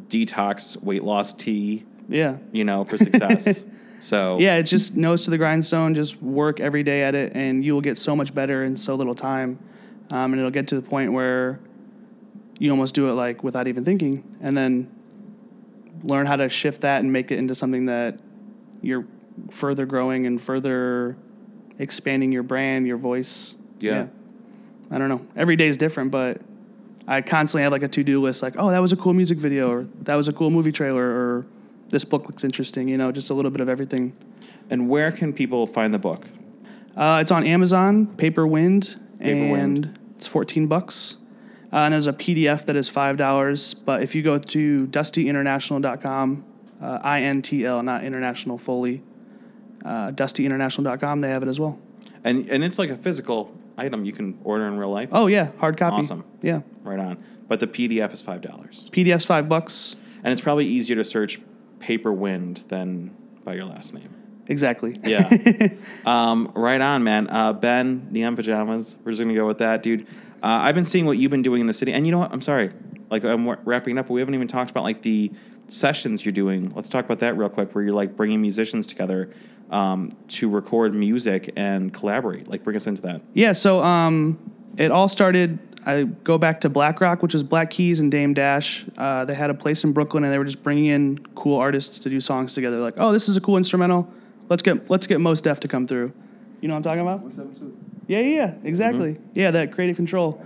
detox 0.09 0.81
weight 0.83 1.03
loss 1.05 1.33
tea. 1.33 1.85
yeah. 2.09 2.39
You 2.53 2.65
know, 2.65 2.85
for 2.85 2.99
success. 2.99 3.65
so 4.05 4.39
Yeah, 4.39 4.57
it's 4.57 4.69
just 4.69 4.97
nose 4.97 5.23
to 5.25 5.31
the 5.31 5.39
grindstone. 5.39 5.95
Just 5.95 6.23
work 6.23 6.61
every 6.61 6.83
day 6.83 7.03
at 7.03 7.15
it, 7.15 7.33
and 7.35 7.65
you 7.65 7.73
will 7.73 7.81
get 7.81 7.97
so 7.97 8.15
much 8.15 8.35
better 8.35 8.63
in 8.63 8.77
so 8.77 8.95
little 8.95 9.15
time. 9.15 9.59
Um, 10.11 10.33
and 10.33 10.39
it'll 10.39 10.51
get 10.51 10.69
to 10.69 10.75
the 10.75 10.83
point 10.83 11.13
where 11.13 11.59
you 12.59 12.71
almost 12.71 12.95
do 12.95 13.09
it 13.09 13.13
like 13.13 13.43
without 13.43 13.67
even 13.67 13.85
thinking, 13.85 14.23
and 14.43 14.57
then 14.57 14.95
learn 16.03 16.27
how 16.27 16.37
to 16.37 16.51
shift 16.51 16.83
that 16.83 17.01
and 17.01 17.11
make 17.11 17.31
it 17.31 17.39
into 17.39 17.55
something 17.55 17.87
that 17.87 18.21
you're 18.83 19.07
further 19.51 19.87
growing 19.87 20.27
and 20.27 20.41
further 20.41 21.17
expanding 21.79 22.31
your 22.31 22.43
brand, 22.43 22.87
your 22.87 22.99
voice. 22.99 23.57
Yeah. 23.81 24.07
I 24.91 24.99
don't 24.99 25.09
know. 25.09 25.27
Every 25.35 25.57
day 25.57 25.69
is 25.69 25.79
different, 25.79 26.11
but 26.11 26.43
I 27.09 27.23
constantly 27.23 27.63
have 27.63 27.73
like 27.73 27.83
a 27.83 27.89
to 27.89 28.05
do 28.05 28.21
list 28.21 28.43
like, 28.43 28.55
oh, 28.59 28.71
that 28.71 28.81
was 28.81 28.93
a 28.93 28.97
cool 28.97 29.15
music 29.15 29.39
video, 29.39 29.71
or 29.71 29.87
that 30.03 30.15
was 30.15 30.29
a 30.29 30.33
cool 30.33 30.51
movie 30.51 30.73
trailer, 30.73 31.03
or 31.03 31.47
this 31.91 32.05
book 32.05 32.27
looks 32.29 32.45
interesting, 32.45 32.89
you 32.89 32.97
know, 32.99 33.13
just 33.13 33.31
a 33.31 33.35
little 33.35 33.51
bit 33.51 33.61
of 33.61 33.69
everything. 33.69 34.15
And 34.71 34.89
where 34.89 35.13
can 35.13 35.33
people 35.33 35.67
find 35.67 35.93
the 35.93 35.99
book? 35.99 36.27
Uh, 36.97 37.19
it's 37.21 37.31
on 37.31 37.45
Amazon, 37.47 38.07
Paper 38.17 38.47
Wind, 38.47 38.99
Paper 39.19 39.51
Wind. 39.51 39.85
and 39.87 39.99
it's 40.17 40.27
14 40.27 40.67
bucks. 40.67 41.17
Uh, 41.73 41.79
and 41.79 41.95
there's 41.95 42.07
a 42.07 42.13
PDF 42.13 42.65
that 42.67 42.77
is 42.77 42.89
$5. 42.89 43.75
But 43.85 44.03
if 44.03 44.15
you 44.15 44.23
go 44.23 44.39
to 44.39 44.87
dustyinternational.com, 44.87 46.45
uh, 46.81 46.99
INTL, 47.09 47.85
not 47.85 48.05
international 48.05 48.59
fully, 48.59 49.03
uh, 49.85 50.11
dustyinternational.com, 50.11 51.21
they 51.21 51.29
have 51.31 51.43
it 51.43 51.49
as 51.49 51.59
well. 51.61 51.79
And 52.23 52.49
and 52.49 52.65
it's 52.65 52.79
like 52.79 52.91
a 52.91 52.97
physical 52.97 53.55
item 53.77 54.05
you 54.05 54.13
can 54.13 54.39
order 54.45 54.67
in 54.67 54.79
real 54.79 54.91
life. 54.91 55.09
Oh, 55.13 55.27
yeah, 55.27 55.49
hard 55.59 55.77
copy. 55.77 55.97
Awesome. 55.97 56.25
Yeah. 56.43 56.61
Right 56.83 56.99
on. 56.99 57.23
But 57.49 57.61
the 57.61 57.67
PDF 57.67 58.13
is 58.13 58.23
five 58.23 58.41
dollars, 58.41 58.89
PDF's 58.93 59.25
5 59.27 59.49
bucks. 59.49 59.97
and 60.23 60.33
it's 60.33 60.41
probably 60.41 60.67
easier 60.67 60.97
to 60.97 61.05
search 61.05 61.39
Paper 61.85 62.15
Wind 62.15 62.65
than 62.69 63.15
by 63.45 63.53
your 63.53 63.67
last 63.67 63.93
name. 63.93 64.09
Exactly. 64.47 64.99
Yeah. 65.05 65.69
um, 66.07 66.51
right 66.55 66.81
on, 66.81 67.05
man. 67.05 67.29
Uh, 67.29 67.53
ben, 67.53 68.09
neon 68.11 68.37
pajamas. 68.37 68.97
We're 69.05 69.13
just 69.13 69.21
gonna 69.21 69.35
go 69.35 69.47
with 69.47 69.59
that, 69.59 69.83
dude. 69.83 70.07
Uh, 70.43 70.61
I've 70.63 70.75
been 70.75 70.87
seeing 70.87 71.05
what 71.05 71.19
you've 71.19 71.31
been 71.31 71.43
doing 71.43 71.61
in 71.61 71.67
the 71.67 71.75
city, 71.75 71.93
and 71.93 72.07
you 72.07 72.13
know 72.13 72.21
what? 72.21 72.33
I'm 72.33 72.41
sorry. 72.41 72.73
Like 73.11 73.23
I'm 73.23 73.47
wrapping 73.67 73.99
up, 73.99 74.07
but 74.09 74.15
we 74.15 74.21
haven't 74.23 74.35
even 74.35 74.49
talked 74.49 74.71
about 74.71 74.83
like 74.83 75.03
the 75.03 75.31
sessions 75.69 76.25
you're 76.25 76.33
doing. 76.33 76.73
Let's 76.75 76.89
talk 76.89 77.05
about 77.05 77.19
that 77.19 77.37
real 77.37 77.51
quick, 77.51 77.75
where 77.75 77.85
you're 77.85 77.93
like 77.93 78.17
bringing 78.17 78.41
musicians 78.41 78.87
together 78.87 79.29
um, 79.71 80.17
to 80.29 80.49
record 80.49 80.95
music 80.95 81.53
and 81.55 81.93
collaborate. 81.93 82.49
Like, 82.49 82.65
bring 82.65 82.77
us 82.77 82.87
into 82.87 83.03
that. 83.03 83.21
Yeah, 83.35 83.53
so 83.53 83.83
um, 83.83 84.39
it 84.79 84.91
all 84.91 85.09
started. 85.09 85.59
I 85.87 86.05
go 86.05 86.39
back 86.39 86.61
to 86.63 86.71
Blakroc, 86.71 87.21
which 87.23 87.35
is 87.35 87.43
Black 87.43 87.71
Keys 87.71 88.01
and 88.01 88.11
Dame 88.11 88.33
Dash. 88.33 88.87
Uh, 88.97 89.25
they 89.27 89.35
had 89.35 89.51
a 89.51 89.55
place 89.55 89.85
in 89.85 89.93
Brooklyn, 89.93 90.25
and 90.25 90.33
they 90.33 90.39
were 90.39 90.45
just 90.45 90.63
bringing 90.63 90.87
in 90.87 91.19
cool 91.35 91.59
artists 91.59 91.99
to 92.01 92.09
do 92.11 92.21
songs 92.21 92.55
together. 92.55 92.79
Like, 92.79 92.95
oh, 92.99 93.13
this 93.13 93.29
is 93.29 93.37
a 93.37 93.41
cool 93.41 93.57
instrumental. 93.59 94.09
Let's 94.49 94.63
get 94.63 94.89
let's 94.91 95.07
get 95.07 95.21
Mos 95.21 95.41
Def 95.41 95.61
to 95.61 95.69
come 95.69 95.87
through. 95.87 96.13
You 96.61 96.69
know 96.69 96.75
what 96.75 96.87
I'm 96.87 96.99
talking 96.99 97.01
about? 97.01 97.69
Yeah, 98.07 98.21
yeah, 98.21 98.37
yeah, 98.37 98.55
exactly. 98.65 99.19
Yeah, 99.35 99.51
that 99.51 99.73
creative 99.73 99.97
control. 99.97 100.43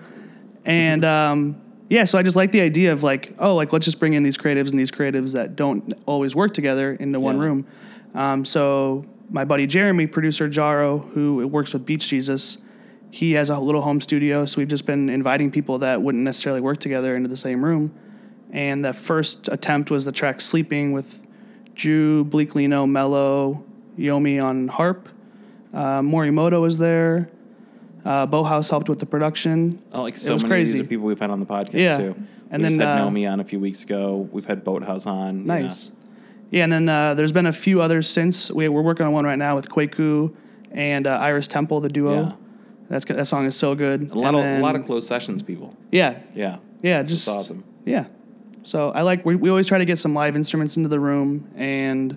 And 0.65 1.05
um, 1.05 1.61
yeah, 1.89 2.05
so 2.05 2.19
I 2.19 2.23
just 2.23 2.37
like 2.37 2.53
the 2.53 2.61
idea 2.61 2.93
of 2.93 3.03
like, 3.03 3.35
oh, 3.39 3.55
like 3.55 3.73
let's 3.73 3.85
just 3.85 3.99
bring 4.01 4.15
in 4.15 4.23
these 4.23 4.37
creatives 4.37 4.71
and 4.71 4.79
these 4.79 4.91
creatives 4.91 5.33
that 5.35 5.57
don't 5.57 5.93
always 6.07 6.35
work 6.35 6.53
together 6.55 6.93
into 6.95 7.21
one 7.21 7.37
Yeah. 7.37 7.43
room. 7.43 7.67
Um, 8.15 8.45
so 8.45 9.05
my 9.31 9.45
buddy 9.45 9.67
Jeremy, 9.67 10.07
producer 10.07 10.49
Jaro, 10.49 11.09
who 11.13 11.47
works 11.47 11.73
with 11.73 11.87
Beach 11.87 12.09
Jesus, 12.09 12.59
he 13.11 13.33
has 13.33 13.51
a 13.51 13.59
little 13.59 13.83
home 13.83 14.01
studio. 14.01 14.45
So 14.47 14.59
we've 14.59 14.69
just 14.69 14.87
been 14.87 15.09
inviting 15.09 15.51
people 15.51 15.79
that 15.79 16.03
wouldn't 16.03 16.25
necessarily 16.25 16.61
work 16.61 16.79
together 16.79 17.17
into 17.17 17.29
the 17.29 17.37
same 17.37 17.65
room. 17.65 17.93
And 18.53 18.85
the 18.85 18.93
first 18.93 19.49
attempt 19.49 19.91
was 19.91 20.05
the 20.05 20.13
track 20.13 20.41
"Sleeping" 20.41 20.93
with 20.93 21.21
Jew, 21.75 22.25
Bleak 22.25 22.55
Lino, 22.55 22.87
Mello, 22.87 23.65
Yomi 23.99 24.43
on 24.43 24.69
harp. 24.69 25.09
Uh, 25.73 26.01
Morimoto 26.01 26.61
was 26.61 26.79
there. 26.79 27.31
Uh, 28.05 28.25
Boathouse 28.27 28.71
helped 28.71 28.89
with 28.89 29.01
the 29.01 29.07
production. 29.07 29.83
Oh, 29.93 30.03
like 30.03 30.15
It 30.15 30.21
so 30.21 30.33
was 30.35 30.43
many 30.45 30.63
of 30.63 30.67
these 30.67 30.73
crazy. 30.75 30.85
are 30.85 30.89
people 30.89 31.07
we've 31.07 31.21
had 31.21 31.31
on 31.31 31.41
the 31.41 31.47
podcast 31.47 31.75
Yeah. 31.75 31.97
too. 31.99 32.15
And 32.51 32.63
we 32.63 32.69
just 32.69 32.79
then, 32.79 32.87
had 32.89 33.03
uh, 33.03 33.11
Nomi 33.11 33.31
on 33.31 33.41
a 33.41 33.45
few 33.45 33.61
weeks 33.61 33.83
ago. 33.83 34.29
We've 34.33 34.47
had 34.47 34.65
Boathouse 34.65 35.07
on. 35.07 35.41
yeah. 35.41 35.45
Nice. 35.61 35.93
Yeah, 36.51 36.65
and 36.65 36.73
then 36.73 36.89
uh, 36.89 37.13
there's 37.13 37.33
been 37.33 37.45
a 37.45 37.53
few 37.53 37.83
others 37.83 38.09
since. 38.09 38.51
We, 38.51 38.67
we're 38.69 38.81
working 38.81 39.05
on 39.05 39.13
one 39.13 39.27
right 39.27 39.37
now 39.37 39.55
with 39.57 39.69
Kwaku 39.69 40.35
and 40.71 41.07
uh, 41.07 41.11
Iris 41.19 41.47
Temple, 41.47 41.81
the 41.81 41.91
duo. 41.91 42.15
Yeah. 42.29 42.33
That's 42.89 43.05
that 43.05 43.27
song 43.27 43.45
is 43.47 43.55
so 43.57 43.75
good. 43.75 44.11
A 44.11 44.15
lot 44.15 44.29
And 44.29 44.37
of 44.37 44.43
then- 44.43 44.61
a 44.61 44.63
lot 44.63 44.77
of 44.77 44.85
closed 44.87 45.07
sessions, 45.09 45.43
people. 45.43 45.77
yeah, 45.93 46.19
Yeah, 46.35 46.59
yeah, 46.83 47.03
just 47.03 47.29
awesome. 47.29 47.65
Yeah, 47.85 48.07
so 48.63 48.91
I 48.91 49.03
like 49.03 49.25
we, 49.27 49.35
we 49.37 49.51
always 49.51 49.67
try 49.67 49.79
to 49.79 49.85
get 49.85 49.99
some 49.99 50.15
live 50.15 50.37
instruments 50.37 50.77
into 50.77 50.89
the 50.89 51.01
room 51.01 51.49
and 51.57 52.17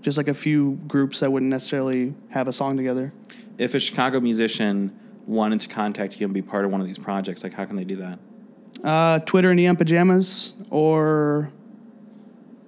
just 0.00 0.16
like 0.18 0.28
a 0.28 0.34
few 0.34 0.78
groups 0.86 1.20
that 1.20 1.30
wouldn't 1.32 1.50
necessarily 1.50 2.14
have 2.30 2.46
a 2.48 2.52
song 2.52 2.76
together. 2.76 3.12
If 3.58 3.74
a 3.74 3.80
Chicago 3.80 4.20
musician 4.20 4.96
wanted 5.26 5.60
to 5.60 5.68
contact 5.68 6.20
you 6.20 6.26
and 6.26 6.32
be 6.34 6.42
part 6.42 6.64
of 6.64 6.70
one 6.70 6.80
of 6.80 6.86
these 6.86 6.98
projects, 6.98 7.42
like 7.42 7.54
how 7.54 7.64
can 7.64 7.74
they 7.76 7.84
do 7.84 7.96
that? 7.96 8.18
Uh, 8.84 9.18
Twitter 9.20 9.52
neon 9.54 9.74
pajamas 9.76 10.54
or 10.70 11.50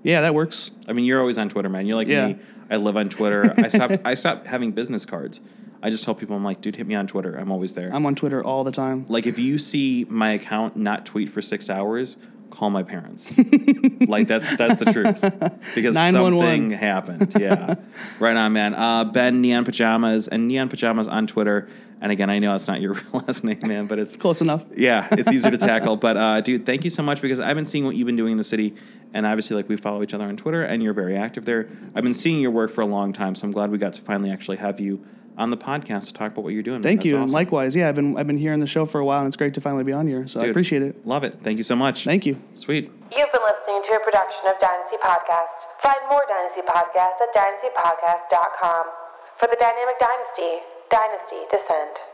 yeah, 0.02 0.22
that 0.22 0.34
works. 0.34 0.70
I 0.88 0.92
mean, 0.92 1.04
you're 1.04 1.20
always 1.20 1.38
on 1.38 1.48
Twitter, 1.48 1.68
man. 1.68 1.86
You're 1.86 1.96
like 1.96 2.08
Yeah. 2.08 2.28
me. 2.28 2.36
I 2.70 2.76
live 2.76 2.96
on 2.96 3.08
Twitter. 3.08 3.52
I 3.56 3.68
stopped. 3.68 3.98
I 4.04 4.14
stopped 4.14 4.46
having 4.46 4.72
business 4.72 5.04
cards. 5.04 5.40
I 5.82 5.90
just 5.90 6.04
tell 6.04 6.14
people, 6.14 6.36
I'm 6.36 6.44
like, 6.44 6.60
dude, 6.60 6.76
hit 6.76 6.86
me 6.86 6.94
on 6.94 7.06
Twitter. 7.06 7.36
I'm 7.36 7.50
always 7.50 7.74
there. 7.74 7.90
I'm 7.92 8.04
on 8.06 8.14
Twitter 8.14 8.42
all 8.44 8.64
the 8.64 8.72
time. 8.72 9.06
like, 9.08 9.26
if 9.26 9.38
you 9.38 9.58
see 9.58 10.04
my 10.08 10.32
account 10.32 10.76
not 10.76 11.06
tweet 11.06 11.30
for 11.30 11.40
six 11.40 11.70
hours, 11.70 12.16
call 12.50 12.68
my 12.70 12.82
parents. 12.82 13.34
like 14.06 14.26
that's 14.28 14.56
that's 14.56 14.78
the 14.78 14.92
truth 14.92 15.20
because 15.74 15.94
something 15.94 16.72
happened. 16.72 17.32
Yeah, 17.38 17.76
right 18.18 18.36
on, 18.36 18.52
man. 18.52 18.74
Uh, 18.74 19.04
ben 19.04 19.40
Neon 19.40 19.64
Pajamas 19.64 20.28
and 20.28 20.48
Neon 20.48 20.68
Pajamas 20.68 21.08
on 21.08 21.26
Twitter. 21.26 21.68
And 22.02 22.10
again, 22.10 22.30
I 22.30 22.38
know 22.38 22.54
it's 22.54 22.66
not 22.66 22.80
your 22.80 22.94
real 23.12 23.22
last 23.26 23.44
name, 23.44 23.58
man, 23.62 23.86
but 23.86 23.98
it's 23.98 24.16
Close 24.16 24.40
enough. 24.40 24.64
yeah, 24.74 25.06
it's 25.12 25.30
easier 25.30 25.50
to 25.50 25.58
tackle. 25.58 25.96
But 25.96 26.16
uh, 26.16 26.40
dude, 26.40 26.64
thank 26.66 26.84
you 26.84 26.90
so 26.90 27.02
much 27.02 27.20
because 27.20 27.40
I've 27.40 27.56
been 27.56 27.66
seeing 27.66 27.84
what 27.84 27.94
you've 27.94 28.06
been 28.06 28.16
doing 28.16 28.32
in 28.32 28.38
the 28.38 28.44
city, 28.44 28.74
and 29.14 29.26
obviously, 29.26 29.54
like 29.56 29.68
we 29.68 29.76
follow 29.76 30.02
each 30.02 30.14
other 30.14 30.24
on 30.24 30.36
Twitter, 30.36 30.62
and 30.62 30.82
you're 30.82 30.94
very 30.94 31.16
active 31.16 31.44
there. 31.44 31.68
I've 31.94 32.02
been 32.04 32.14
seeing 32.14 32.40
your 32.40 32.50
work 32.52 32.70
for 32.70 32.80
a 32.80 32.86
long 32.86 33.12
time, 33.12 33.34
so 33.34 33.44
I'm 33.46 33.52
glad 33.52 33.70
we 33.70 33.78
got 33.78 33.92
to 33.94 34.02
finally 34.02 34.30
actually 34.30 34.56
have 34.58 34.80
you 34.80 35.04
on 35.40 35.48
the 35.48 35.56
podcast 35.56 36.06
to 36.06 36.12
talk 36.12 36.32
about 36.32 36.44
what 36.44 36.52
you're 36.52 36.62
doing. 36.62 36.82
Thank 36.82 37.00
That's 37.00 37.06
you, 37.06 37.14
and 37.16 37.24
awesome. 37.24 37.32
likewise. 37.32 37.74
Yeah, 37.74 37.88
I've 37.88 37.94
been 37.94 38.16
I've 38.16 38.26
been 38.26 38.36
here 38.36 38.50
hearing 38.50 38.60
the 38.60 38.66
show 38.66 38.84
for 38.84 39.00
a 39.00 39.04
while, 39.04 39.20
and 39.20 39.26
it's 39.26 39.36
great 39.36 39.54
to 39.54 39.60
finally 39.60 39.84
be 39.84 39.92
on 39.92 40.06
here. 40.06 40.26
So 40.26 40.40
I 40.40 40.46
appreciate 40.46 40.82
it. 40.82 41.06
Love 41.06 41.24
it. 41.24 41.38
Thank 41.42 41.56
you 41.56 41.64
so 41.64 41.74
much. 41.74 42.04
Thank 42.04 42.26
you. 42.26 42.36
Sweet. 42.54 42.90
You've 43.16 43.32
been 43.32 43.46
listening 43.46 43.80
to 43.88 43.92
a 43.94 44.00
production 44.04 44.50
of 44.50 44.58
Dynasty 44.58 44.98
Podcast. 44.98 45.70
Find 45.78 45.98
more 46.10 46.22
Dynasty 46.28 46.60
Podcasts 46.60 47.22
at 47.22 47.32
dynastypodcast.com. 47.32 48.84
For 49.36 49.46
the 49.46 49.56
Dynamic 49.58 49.98
Dynasty, 49.98 50.60
Dynasty 50.90 51.46
Descend. 51.50 52.09